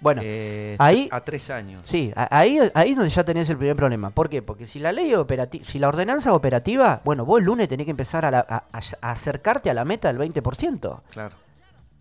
[0.00, 1.80] Bueno, Eh, ahí- a tres años.
[1.84, 4.10] sí, ahí, ahí es donde ya tenés el primer problema.
[4.10, 4.42] ¿Por qué?
[4.42, 7.92] Porque si la ley operativa, si la ordenanza operativa, bueno, vos el lunes tenés que
[7.92, 8.64] empezar a, la- a-
[9.00, 11.00] a acercarte a la meta del 20%.
[11.10, 11.34] Claro.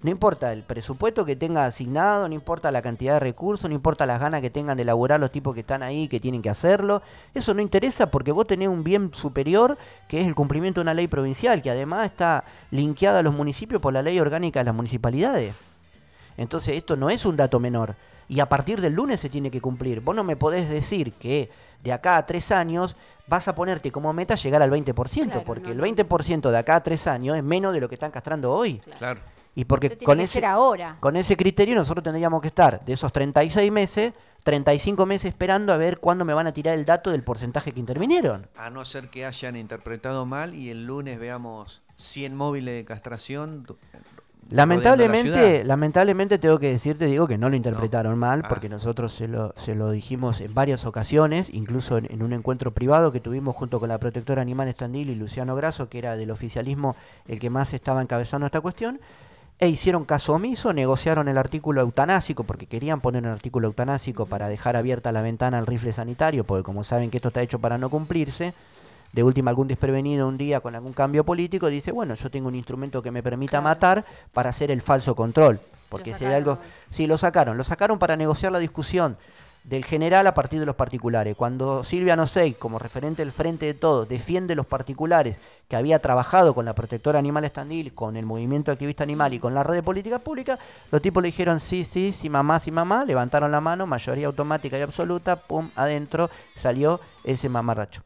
[0.04, 4.06] No importa el presupuesto que tenga asignado, no importa la cantidad de recursos, no importa
[4.06, 7.02] las ganas que tengan de elaborar los tipos que están ahí, que tienen que hacerlo.
[7.34, 9.78] Eso no interesa porque vos tenés un bien superior
[10.08, 13.82] que es el cumplimiento de una ley provincial, que además está linkeada a los municipios
[13.82, 15.56] por la ley orgánica de las municipalidades.
[16.38, 17.96] Entonces esto no es un dato menor.
[18.28, 20.02] Y a partir del lunes se tiene que cumplir.
[20.02, 21.50] Vos no me podés decir que
[21.84, 22.96] de acá a tres años
[23.28, 26.04] vas a ponerte como meta llegar al 20%, Claro, porque no, el no.
[26.04, 28.82] 20% de acá a tres años es menos de lo que están castrando hoy.
[28.98, 29.22] Claro.
[29.56, 30.98] Y porque con que ese, ser ahora.
[31.00, 34.14] con ese criterio nosotros tendríamos que estar de esos 36 meses,
[34.44, 37.80] 35 meses esperando a ver cuándo me van a tirar el dato del porcentaje que
[37.80, 38.48] intervinieron.
[38.58, 43.66] A no ser que hayan interpretado mal y el lunes veamos 100 móviles de castración.
[44.50, 48.48] La Lamentablemente, lamentablemente tengo que decirte, digo que no lo interpretaron mal, Ah.
[48.48, 52.72] porque nosotros se lo, se lo dijimos en varias ocasiones, incluso en, en un encuentro
[52.72, 56.30] privado que tuvimos junto con la protectora animal Estandil y Luciano Grasso, que era del
[56.32, 56.96] oficialismo
[57.28, 59.00] el que más estaba encabezando esta cuestión,
[59.58, 64.50] e hicieron caso omiso, negociaron el artículo eutanásico, porque querían poner un artículo eutanásico para
[64.50, 67.78] dejar abierta la ventana al rifle sanitario, porque como saben que esto está hecho para
[67.78, 68.54] no cumplirse,
[69.14, 72.56] de última algún desprevenido un día con algún cambio político dice, bueno, yo tengo un
[72.56, 73.64] instrumento que me permita Claro.
[73.64, 75.60] matar para hacer el falso control.
[75.90, 76.58] Porque si algo...
[76.90, 77.58] Sí, lo sacaron.
[77.58, 79.18] Lo sacaron para negociar la discusión
[79.64, 81.36] del general a partir de los particulares.
[81.36, 85.38] Cuando Silvia Nosey, como referente del Frente de Todos, defiende los particulares
[85.68, 89.56] que había trabajado con la protectora animal estandil, con el movimiento activista animal y con
[89.56, 90.60] la red de política pública,
[90.92, 94.78] los tipos le dijeron sí, sí, sí, mamá, sí, mamá, levantaron la mano, mayoría automática
[94.78, 98.04] y absoluta, pum, adentro salió ese mamarracho.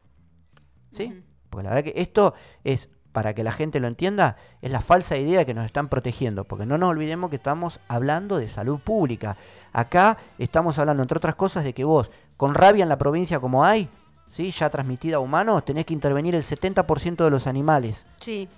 [0.92, 1.22] ¿Sí?
[1.48, 2.34] Porque la verdad que esto
[2.64, 6.44] es, para que la gente lo entienda, es la falsa idea que nos están protegiendo.
[6.44, 9.36] Porque no nos olvidemos que estamos hablando de salud pública.
[9.72, 13.64] Acá estamos hablando, entre otras cosas, de que vos, con rabia en la provincia como
[13.64, 13.88] hay,
[14.30, 14.50] ¿sí?
[14.50, 18.06] ya transmitida a humanos, tenés que intervenir el 70% de los animales.
[18.20, 18.48] Sí.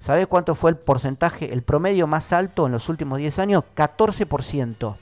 [0.00, 3.64] ¿Sabés cuánto fue el porcentaje, el promedio más alto en los últimos 10 años?
[3.76, 4.96] 14%.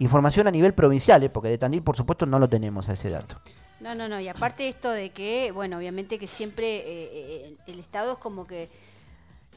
[0.00, 1.30] Información a nivel provincial, ¿eh?
[1.30, 3.36] porque de Tandil, por supuesto, no lo tenemos a ese dato.
[3.80, 4.20] No, no, no.
[4.20, 8.46] Y aparte esto de que, bueno, obviamente que siempre eh, eh, el Estado es como
[8.46, 8.68] que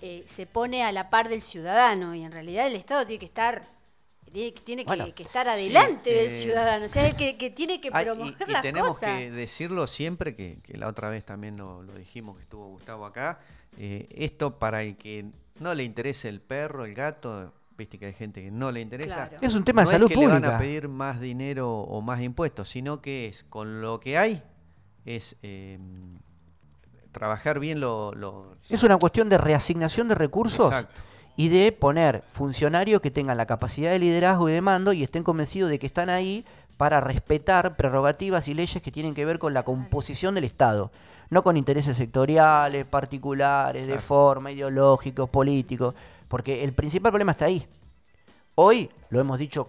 [0.01, 3.25] eh, se pone a la par del ciudadano y en realidad el Estado tiene que
[3.25, 3.63] estar
[4.31, 7.37] tiene, tiene que- Bueno, que, estar adelante sí, del eh, ciudadano, o sea, es que,
[7.37, 9.19] que tiene que y- promover y, las tenemos cosas.
[9.19, 13.05] que decirlo siempre, que, que la otra vez también lo, lo dijimos, que estuvo Gustavo
[13.05, 13.39] acá,
[13.77, 15.25] eh, esto para el que
[15.59, 19.27] no le interese el perro, el gato, viste que hay gente que no le interesa.
[19.29, 19.37] Claro.
[19.41, 22.01] Es un tema no de salud es que le van a pedir más dinero o
[22.01, 24.43] más impuestos, sino que es con lo que hay,
[25.05, 25.77] es eh,
[27.11, 28.13] trabajar bien lo...
[28.13, 31.01] lo- Es una cuestión de reasignación de recursos Exacto.
[31.35, 35.23] y de poner funcionarios que tengan la capacidad de liderazgo y de mando y estén
[35.23, 36.45] convencidos de que están ahí
[36.77, 40.91] para respetar prerrogativas y leyes que tienen que ver con la composición del Estado,
[41.29, 45.93] no con intereses sectoriales, particulares, de forma, ideológicos, políticos,
[46.33, 47.63] porque el principal problema está ahí.
[48.55, 49.67] Hoy, lo hemos dicho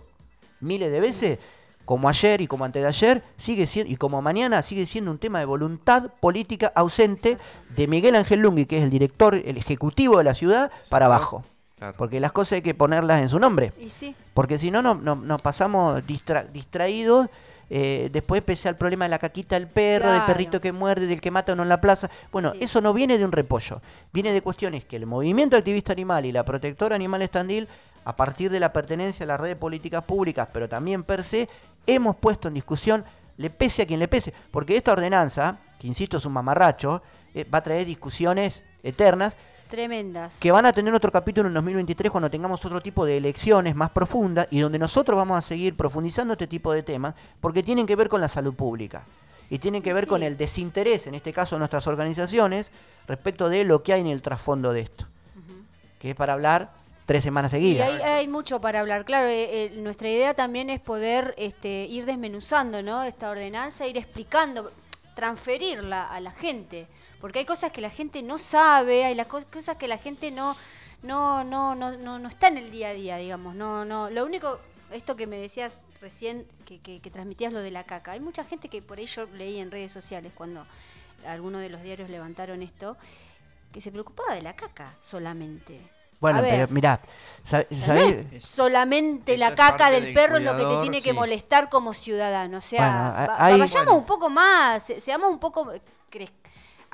[0.60, 1.38] miles de veces,
[1.84, 5.18] como ayer y como antes de ayer, sigue siendo, y como mañana sigue siendo un
[5.18, 7.36] tema de voluntad política ausente
[7.76, 11.44] de Miguel Ángel Lungui, que es el director, el ejecutivo de la ciudad, para abajo.
[11.76, 11.96] Claro.
[11.98, 13.74] Porque las cosas hay que ponerlas en su nombre.
[13.78, 17.28] Y sí, Porque si no, no, no- nos pasamos distra- distraídos.
[17.70, 21.20] Eh, después pese al problema de la caquita del perro, del perrito que muerde, del
[21.20, 22.10] que mata uno en la plaza.
[22.32, 22.58] Bueno, Sí.
[22.62, 23.80] eso no viene de un repollo.
[24.12, 27.68] Viene de cuestiones que el movimiento activista animal y la protectora animal estandil,
[28.04, 31.48] a partir de la pertenencia a la red de políticas públicas, pero también per se,
[31.86, 33.04] hemos puesto en discusión,
[33.38, 34.34] le pese a quien le pese.
[34.50, 37.02] Porque esta ordenanza, que insisto es un mamarracho,
[37.34, 40.36] eh, va a traer discusiones eternas tremendas.
[40.38, 43.90] que van a tener otro capítulo en 2023 cuando tengamos otro tipo de elecciones más
[43.90, 47.96] profundas y donde nosotros vamos a seguir profundizando este tipo de temas porque tienen que
[47.96, 49.02] ver con la salud pública
[49.50, 52.70] y tienen que Sí, ver con el desinterés, en este caso de nuestras organizaciones,
[53.06, 55.06] respecto de lo que hay en el trasfondo de esto,
[56.00, 56.70] que es para hablar
[57.06, 57.86] tres semanas Y seguidas.
[57.88, 59.04] hay, hay mucho para hablar.
[59.04, 63.02] Claro, eh, eh, nuestra idea también es poder este, ir desmenuzando ¿no?
[63.04, 64.70] esta ordenanza, ir explicando,
[65.14, 66.86] transferirla a la gente.
[67.24, 70.30] Porque hay cosas que la gente no sabe, hay las cos- cosas que la gente
[70.30, 70.54] no,
[71.02, 73.54] no, no, no, no, no está en el día a día, digamos.
[73.54, 74.10] No, no.
[74.10, 74.58] Lo único,
[74.92, 78.12] esto que me decías recién, que, que, que transmitías lo de la caca.
[78.12, 80.66] Hay mucha gente que por ello leí en redes sociales cuando
[81.26, 82.98] algunos de los diarios levantaron esto,
[83.72, 85.80] que se preocupaba de la caca solamente.
[86.20, 86.50] Bueno, ver.
[86.50, 87.00] pero mirá,
[87.48, 88.26] ¿sab- No ¿sabés?
[88.34, 91.16] es solamente la caca del del perro es lo que te tiene que sí.
[91.16, 92.58] molestar como ciudadano.
[92.58, 93.94] O sea, Bueno, hay- vayamos bueno.
[93.94, 95.72] un poco más, se- seamos un poco...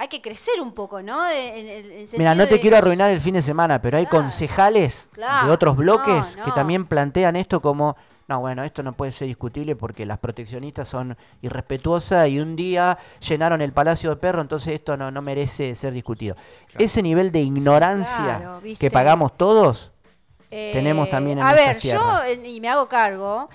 [0.01, 1.28] hay que crecer un poco, ¿no?
[1.28, 4.07] En- en- en Mira, no te de- quiero arruinar el fin de semana, pero hay
[4.07, 4.24] Claro.
[4.24, 7.96] concejales Claro, de otros bloques no, que también plantean esto como,
[8.26, 12.96] no, bueno, esto no puede ser discutible porque las proteccionistas son irrespetuosas y un día
[13.28, 16.34] llenaron el Palacio de Perro, entonces esto no, no merece ser discutido.
[16.78, 19.90] Ese nivel de ignorancia que pagamos todos,
[20.51, 22.24] Eh, tenemos también en A ver, yo, tierras.
[22.26, 23.51] eh, y me hago cargo,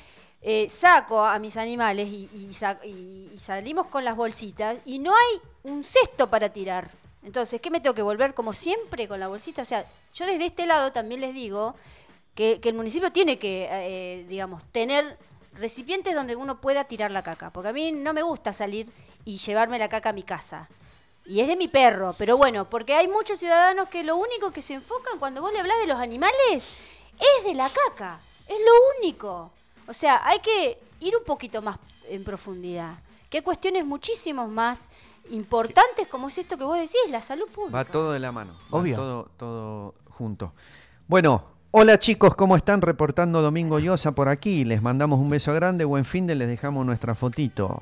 [0.47, 2.49] eh, saco a mis animales y, y
[2.87, 6.91] y- y salimos con las bolsitas y no hay un cesto para tirar.
[7.23, 9.63] Entonces, ¿qué me tengo que volver como siempre con la bolsita?
[9.63, 9.83] O sea,
[10.13, 11.73] yo desde este lado también les digo
[12.35, 15.17] que, que el municipio tiene que, eh, digamos, tener
[15.53, 17.49] recipientes donde uno pueda tirar la caca.
[17.49, 18.91] Porque a mí no me gusta salir
[19.25, 20.69] y llevarme la caca a mi casa.
[21.25, 24.61] Y es de mi perro, pero bueno, porque hay muchos ciudadanos que lo único que
[24.61, 26.63] se enfocan cuando vos le hablas de los animales
[27.17, 28.19] es de la caca.
[28.47, 29.51] Es lo único.
[29.88, 31.77] O sea, hay que ir un poquito más
[32.09, 32.99] en profundidad.
[33.29, 34.89] Que hay cuestiones muchísimo más
[35.31, 37.77] importantes como es esto que vos decís, la salud pública.
[37.77, 38.53] Va todo de la mano.
[38.73, 38.95] va Obvio.
[38.95, 40.53] todo, todo junto.
[41.07, 42.81] Bueno, hola chicos, ¿cómo están?
[42.81, 44.65] Reportando Domingo Llosa por aquí.
[44.65, 45.86] Les mandamos un beso grande.
[45.86, 47.81] Buen fin de les dejamos nuestra fotito.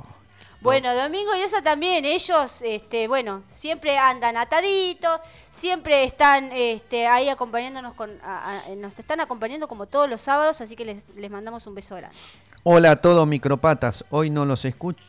[0.63, 5.19] Bueno, Domingo y Osa también, ellos, este, bueno, siempre andan ataditos,
[5.51, 10.61] siempre están este, ahí acompañándonos con, a- a- nos están acompañando como todos los sábados,
[10.61, 12.15] así que les, les mandamos un beso grande.
[12.63, 14.05] Hola a todos micropatas.
[14.09, 15.03] Hoy no los escucho.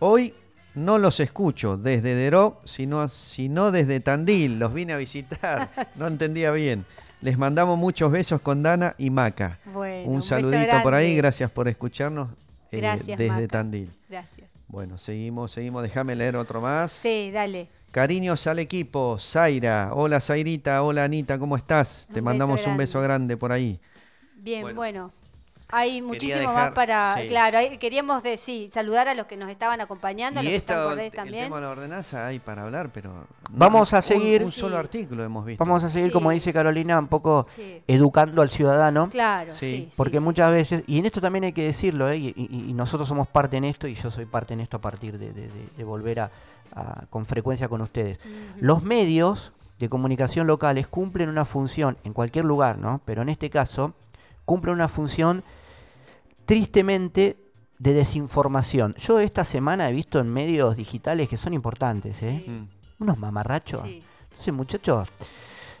[0.00, 0.34] Hoy
[0.74, 4.58] no los escucho desde Deró, sino, sino desde Tandil.
[4.58, 5.70] Los vine a visitar.
[5.94, 6.84] No entendía bien.
[7.22, 9.58] Les mandamos muchos besos con Dana y Maca.
[9.66, 11.16] Bueno, un saludito por ahí.
[11.16, 12.28] Gracias por escucharnos
[12.72, 13.46] eh, Gracias, desde Maca.
[13.48, 13.90] Tandil.
[14.08, 14.50] Gracias.
[14.68, 15.82] Bueno, seguimos, seguimos.
[15.82, 16.92] Déjame leer otro más.
[16.92, 17.68] Sí, dale.
[17.90, 19.90] Cariños al equipo, Zaira.
[19.94, 22.06] Hola Zairita, hola Anita, ¿cómo estás?
[22.12, 23.80] Te mandamos beso un beso grande por ahí.
[24.34, 24.76] Bien, Bueno.
[24.76, 25.10] bueno.
[25.68, 27.16] Hay muchísimo dejar- más para...
[27.20, 27.26] sí.
[27.26, 30.52] Claro, hay- queríamos de, sí, saludar a los que nos estaban acompañando, a los Y
[30.52, 31.44] que están esta, por redes el también.
[31.44, 33.10] tema de la ordenanza hay para hablar, pero...
[33.12, 34.80] no- Vamos a seguir- Un, solo Sí.
[34.80, 35.64] artículo hemos visto.
[35.64, 37.82] Vamos a seguir, como dice Carolina, un poco Sí.
[37.86, 39.08] educando al ciudadano.
[39.10, 40.24] Claro, Sí, Porque sí.
[40.24, 42.16] muchas veces, y en esto también hay que decirlo, ¿eh?
[42.16, 44.80] y, y- y nosotros somos parte en esto, y yo soy parte en esto a
[44.80, 46.30] partir de, de- de- de volver a,
[46.74, 48.20] a- con frecuencia con ustedes.
[48.60, 53.00] Los medios de comunicación locales cumplen una función en cualquier lugar, ¿no?
[53.04, 53.92] Pero en este caso
[54.46, 55.44] cumplen una función
[56.46, 57.36] tristemente
[57.78, 58.94] de desinformación.
[58.94, 62.42] Yo esta semana he visto en medios digitales que son importantes, ¿eh?
[62.44, 62.50] Sí.
[62.50, 62.68] Mm.
[63.00, 63.82] Unos mamarrachos.
[63.82, 64.02] Sí.
[64.30, 65.08] Entonces, muchachos,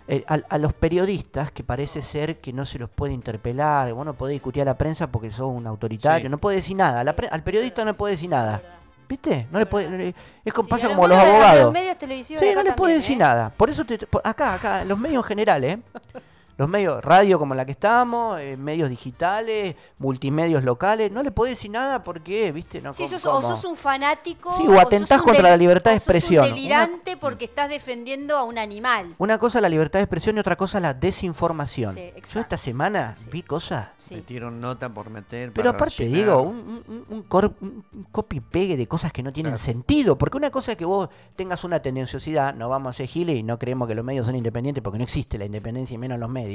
[0.08, 4.04] eh, a, a los periodistas que parece ser que no se los puede interpelar, vos
[4.04, 6.30] no podés discutir a la prensa porque sos un autoritario, Sí.
[6.30, 7.00] no puede decir nada.
[7.00, 8.60] a la pre- al periodista no le puede decir nada.
[9.08, 9.46] ¿Viste?
[9.52, 10.14] No le puede, no le-
[10.44, 11.62] es como Sí, pasa como los abogados.
[11.64, 13.18] los medios televisivos Sí, no le puede decir ¿eh?
[13.20, 13.50] nada.
[13.56, 15.78] Por eso te, por- acá, acá, los medios en general, ¿eh?
[16.58, 21.52] Los medios, radio como la que estamos, eh, medios digitales, multimedios locales, no le podés
[21.52, 22.80] decir nada porque, ¿viste?
[22.80, 24.56] No, Sí, ¿cómo- sos, o sos un fanático.
[24.56, 26.44] Sí, o atentás contra la libertad de o sos un expresión.
[26.46, 29.14] Una- delirante porque estás defendiendo a un animal.
[29.18, 31.94] Una cosa es la libertad de expresión y otra cosa es la desinformación.
[31.94, 33.28] Sí, Yo esta semana Sí.
[33.30, 33.88] vi cosas.
[33.98, 34.14] Sí.
[34.16, 35.52] Metieron nota por meter.
[35.52, 36.18] Pero para aparte rellenar.
[36.24, 39.62] digo, un, un- un cor- un copy-pegue de cosas que no tienen Claro.
[39.64, 40.16] sentido.
[40.16, 43.42] Porque una cosa es que vos tengas una tendenciosidad, no vamos a ser giles y
[43.42, 46.30] no creemos que los medios son independientes porque no existe la independencia y menos los
[46.30, 46.45] medios.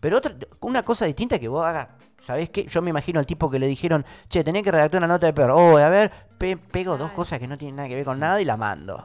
[0.00, 1.88] Pero otra, una cosa distinta que vos hagas,
[2.20, 2.64] ¿sabés qué?
[2.66, 5.32] Yo me imagino al tipo que le dijeron, che, tenés que redactar una nota de
[5.32, 5.50] peor.
[5.52, 8.40] Oh, a ver, pe- pego dos cosas que no tienen nada que ver con nada
[8.40, 9.04] y la mando.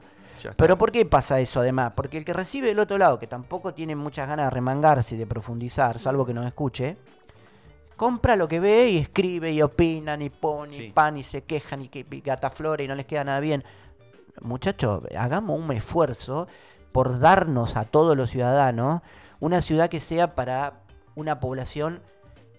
[0.56, 1.94] Pero ¿por qué pasa eso además?
[1.96, 5.18] Porque el que recibe del otro lado, que tampoco tiene muchas ganas de remangarse y
[5.20, 6.98] de profundizar, salvo que nos escuche,
[7.96, 10.92] compra lo que ve y escribe y opinan y pone y Sí.
[10.92, 13.64] pan y se quejan y que y gataflora y no les queda nada bien.
[14.42, 16.48] Muchachos, hagamos un esfuerzo
[16.92, 19.02] por darnos a todos los ciudadanos
[19.42, 20.84] una ciudad que sea para
[21.16, 22.02] una población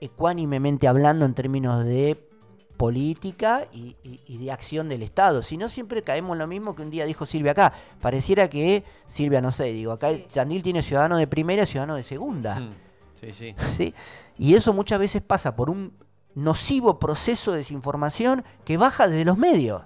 [0.00, 2.28] ecuánimemente hablando en términos de
[2.76, 5.42] política y, y- y de acción del Estado.
[5.42, 7.72] Si no, siempre caemos en lo mismo que un día dijo Silvia acá.
[8.00, 10.26] Pareciera que, Silvia, no sé, digo, acá Sí.
[10.32, 12.56] Tandil tiene ciudadano de primera y ciudadano de segunda.
[12.58, 12.74] Mm.
[13.20, 13.54] Sí, sí.
[13.76, 13.94] ¿sí?
[14.36, 15.96] Y eso muchas veces pasa por un
[16.34, 19.82] nocivo proceso de desinformación que baja desde los medios.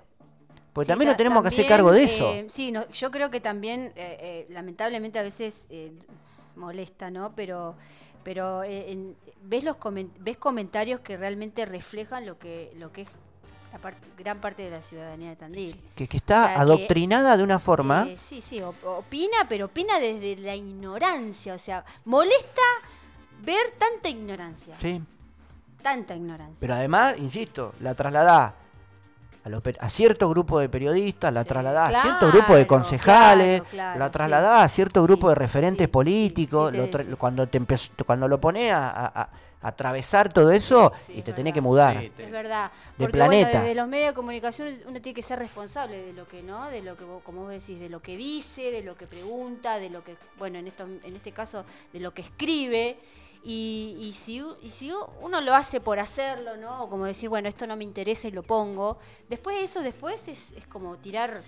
[0.72, 2.32] Porque Sí, también nos tenemos que hacer cargo de eso.
[2.32, 5.92] eh, sí, no, yo creo que también, eh, eh, lamentablemente a veces eh,
[6.56, 7.32] molesta, ¿no?
[7.34, 7.74] Pero,
[8.24, 13.02] pero eh, en- ves los comen- ves comentarios que realmente reflejan lo que, lo que
[13.02, 13.08] es
[13.72, 15.80] la par- gran parte de la ciudadanía de Tandil.
[15.94, 18.06] que, que está o sea, que, adoctrinada de una forma.
[18.08, 21.54] Eh, sí, sí, op- opina, pero opina desde la ignorancia.
[21.54, 22.62] O sea, molesta
[23.42, 24.74] ver tanta ignorancia.
[24.80, 25.00] Sí.
[25.82, 26.58] Tanta ignorancia.
[26.60, 28.54] Pero además, insisto, la trasladá
[29.46, 33.60] a, los a cierto grupo de periodistas, la Sí, trasladá a cierto grupo de concejales,
[33.62, 34.12] claro, claro, la sí.
[34.12, 36.72] trasladá a cierto Sí, grupo de referentes políticos.
[36.72, 37.12] sí, lo tra- sí.
[37.16, 39.28] cuando, te empezó- cuando lo pones a, a- a
[39.62, 41.54] atravesar todo eso Sí, y es te tenés verdad.
[41.54, 42.00] que mudar.
[42.00, 42.70] Sí, te- Es verdad.
[42.70, 43.48] de Porque planeta.
[43.50, 46.66] bueno, desde los medios de comunicación uno tiene que ser responsable de lo que, ¿no?
[46.68, 49.78] De lo que vos- como vos decís, de lo que dice, de lo que pregunta,
[49.78, 52.98] de lo que, bueno, en esto, en este caso, de lo que escribe.
[53.48, 54.90] Y, y si, y si
[55.20, 56.82] uno lo hace por hacerlo, ¿no?
[56.82, 58.98] O como decir, bueno, esto no me interesa y lo pongo.
[59.28, 61.44] Después eso, después es, es como tirar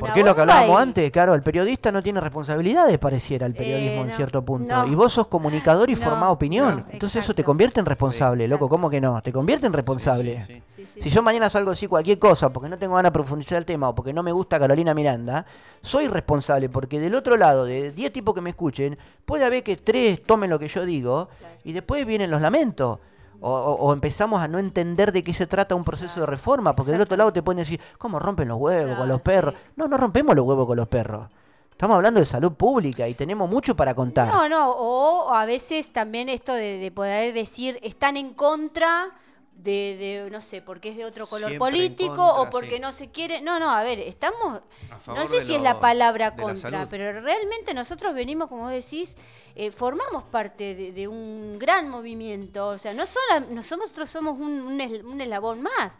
[0.00, 3.54] Porque es lo que hablábamos y- antes, claro, el periodista no tiene responsabilidades, pareciera, el
[3.54, 4.72] periodismo Eh, en no, cierto punto.
[4.74, 4.86] no.
[4.86, 6.84] Y vos sos comunicador y No, formás opinión.
[6.86, 8.68] no, Entonces eso te convierte en responsable, Sí, loco.
[8.68, 9.20] ¿Cómo que no?
[9.22, 10.44] Te convierte en responsable.
[10.46, 13.10] Sí, sí, Sí, sí, Si yo mañana salgo así cualquier cosa porque no tengo ganas
[13.12, 15.46] de profundizar el tema o porque no me gusta Carolina Miranda,
[15.80, 19.76] soy responsable porque del otro lado, de 10 tipos que me escuchen, puede haber que
[19.76, 21.54] 3 tomen lo que yo digo Claro.
[21.64, 22.98] y después vienen los lamentos.
[23.46, 26.74] O, o- o empezamos a no entender de qué se trata un proceso de reforma,
[26.74, 29.52] porque del otro lado te pueden decir, ¿cómo rompen los huevos con los perros?
[29.54, 29.60] sí.
[29.76, 31.28] No, no rompemos los huevos con los perros.
[31.70, 34.28] Estamos hablando de salud pública y tenemos mucho para contar.
[34.28, 39.08] No, no, o a veces también esto de, de poder decir están en contra
[39.56, 42.80] de, de, no sé, porque es de otro color Siempre político contra, o porque sí.
[42.80, 43.40] no se quiere.
[43.42, 44.62] No, no, a ver, estamos.
[45.06, 48.72] A No sé si es la palabra la contra, pero realmente nosotros venimos, como vos
[48.72, 49.16] decís,
[49.56, 52.68] eh, formamos parte de, un gran movimiento.
[52.68, 55.92] O sea, no solo nosotros somos un, un es- un eslabón más.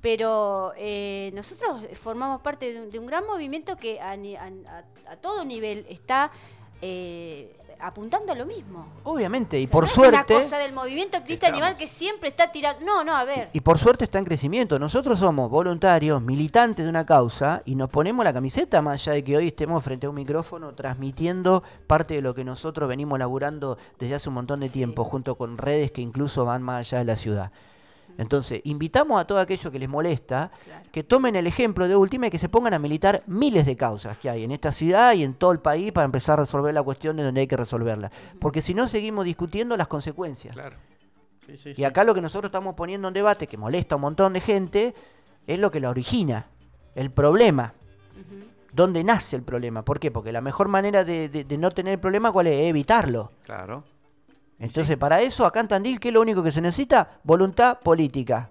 [0.00, 4.16] Pero eh, nosotros formamos parte de un, gran movimiento que a
[5.20, 6.30] todo nivel está
[6.80, 8.86] eh, apuntando a lo mismo.
[9.04, 10.34] Obviamente, y O sea, por no es suerte...
[10.34, 11.62] una cosa del movimiento activista Estamos.
[11.62, 12.84] animal que siempre está tirando.
[12.84, 13.50] No, no, a ver.
[13.52, 14.78] Y por suerte está en crecimiento.
[14.78, 19.24] Nosotros somos voluntarios, militantes de una causa y nos ponemos la camiseta más allá de
[19.24, 23.78] que hoy estemos frente a un micrófono transmitiendo parte de lo que nosotros venimos laburando
[23.98, 27.04] desde hace un montón de tiempo, junto con redes que incluso van más allá de
[27.04, 27.52] la ciudad.
[28.18, 30.82] Entonces, invitamos a todo aquello que les molesta Claro.
[30.92, 34.18] que tomen el ejemplo de última y que se pongan a militar miles de causas
[34.18, 36.82] que hay en esta ciudad y en todo el país para empezar a resolver la
[36.82, 38.10] cuestión de donde hay que resolverla.
[38.40, 40.54] Porque si no, seguimos discutiendo las consecuencias.
[40.54, 40.76] Claro.
[41.46, 41.84] Sí, sí, Y sí.
[41.84, 44.94] acá lo que nosotros estamos poniendo en debate, que molesta a un montón de gente,
[45.46, 46.46] es lo que lo origina,
[46.94, 47.72] el problema.
[48.72, 49.82] ¿Dónde nace el problema?
[49.82, 50.10] ¿Por qué?
[50.10, 52.66] Porque la mejor manera de, de- de no tener el problema, ¿cuál es?
[52.68, 53.32] Evitarlo.
[53.44, 53.84] Claro.
[54.58, 57.08] Entonces, para eso, acá en Tandil, ¿qué es lo único que se necesita?
[57.22, 58.50] Voluntad política.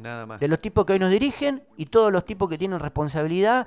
[0.00, 0.38] Nada más.
[0.40, 3.66] De los tipos que hoy nos dirigen y todos los tipos que tienen responsabilidad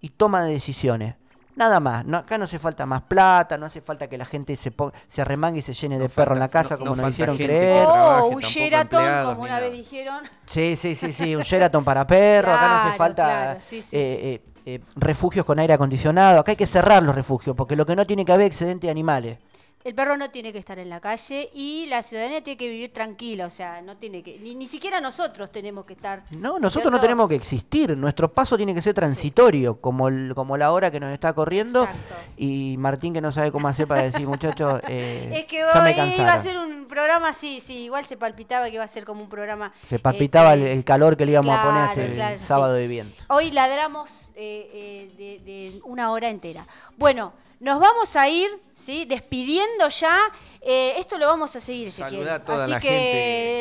[0.00, 1.14] y toma de decisiones.
[1.54, 4.56] Nada más, no, acá no hace falta más plata, no hace falta que la gente
[4.56, 6.78] se, ponga, se arremangue y se llene de No perro en la falta- casa no-
[6.78, 7.84] como no nos falta hicieron creer.
[7.86, 10.24] Oh, un Sheraton, como una vez dijeron.
[10.46, 13.94] Sí, sí, sí, sí, un Sheraton para perros, acá no hace falta claro, sí, sí,
[13.96, 17.84] eh, eh, eh, refugios con aire acondicionado, acá hay que cerrar los refugios, porque lo
[17.84, 19.38] que no tiene que haber es excedente de animales.
[19.84, 22.92] El perro no tiene que estar en la calle y la ciudadanía tiene que vivir
[22.92, 26.22] tranquila, o sea, no tiene que, ni, ni siquiera nosotros tenemos que estar.
[26.30, 30.56] No, nosotros no tenemos que existir, nuestro paso tiene que ser transitorio, como, el- como
[30.56, 31.84] la hora que nos está corriendo.
[31.84, 32.14] Exacto.
[32.36, 36.00] Y Martín que no sabe cómo hacer para decir, muchachos, eh, Es que ya me
[36.00, 39.04] hoy iba a ser un programa así, sí, igual se palpitaba que iba a ser
[39.04, 39.72] como un programa.
[39.88, 41.62] Se palpitaba el, este, el calor que le íbamos a
[41.92, 42.44] poner claro, sí.
[42.44, 43.24] sábado de viento.
[43.28, 46.66] Hoy ladramos eh, eh, de, de una hora entera.
[46.96, 47.32] Bueno,
[47.62, 49.04] nos vamos a ir, ¿sí?
[49.06, 50.18] Despidiendo ya.
[50.64, 51.88] Eh, esto lo vamos a seguir,
[52.28, 52.88] a toda Así la que,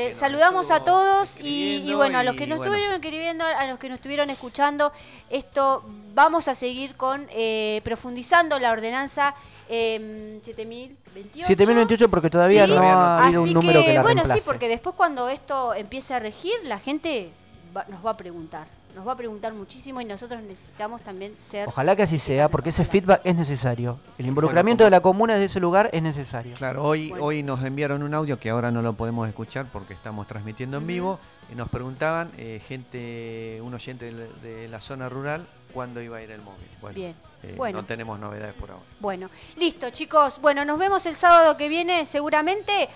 [0.10, 2.74] que saludamos a todos y, y bueno, a los que nos bueno.
[2.74, 4.92] estuvieron escribiendo, a los que nos estuvieron escuchando,
[5.32, 5.84] esto
[6.14, 9.34] vamos a seguir con eh, profundizando la ordenanza
[9.68, 11.48] eh, 7028.
[11.48, 12.72] 7028 porque todavía Sí.
[12.74, 14.40] no ha habido Así un número que, la bueno, reemplace.
[14.42, 17.32] sí, porque después cuando esto empiece a regir, la gente
[17.76, 18.68] va- nos va a preguntar.
[18.96, 21.68] Nos va a preguntar muchísimo y nosotros necesitamos también ser...
[21.68, 23.98] Ojalá que así sea, porque ese feedback es necesario.
[24.18, 26.56] El involucramiento de la comuna desde ese lugar es necesario.
[26.56, 27.26] Claro, hoy, Bueno.
[27.26, 30.88] hoy nos enviaron un audio que ahora no lo podemos escuchar porque estamos transmitiendo en
[30.88, 31.20] vivo.
[31.52, 36.18] Y nos preguntaban, eh, gente, un oyente de, la- de la zona rural, cuándo iba
[36.18, 36.68] a ir el móvil.
[36.82, 37.16] Bueno, Bien.
[37.44, 37.82] eh, Bueno.
[37.82, 38.84] no tenemos novedades por ahora.
[39.00, 40.40] Bueno, listo chicos.
[40.42, 42.90] Bueno, nos vemos el sábado que viene seguramente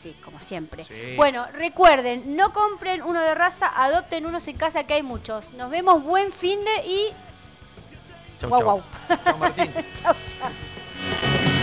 [0.00, 0.84] sí, como siempre.
[1.16, 5.52] Bueno, recuerden, no compren uno de raza, adopten unos en casa que hay muchos.
[5.52, 7.12] Nos vemos buen fin de y...
[8.48, 8.82] Wow, wow.
[10.02, 10.14] Chau,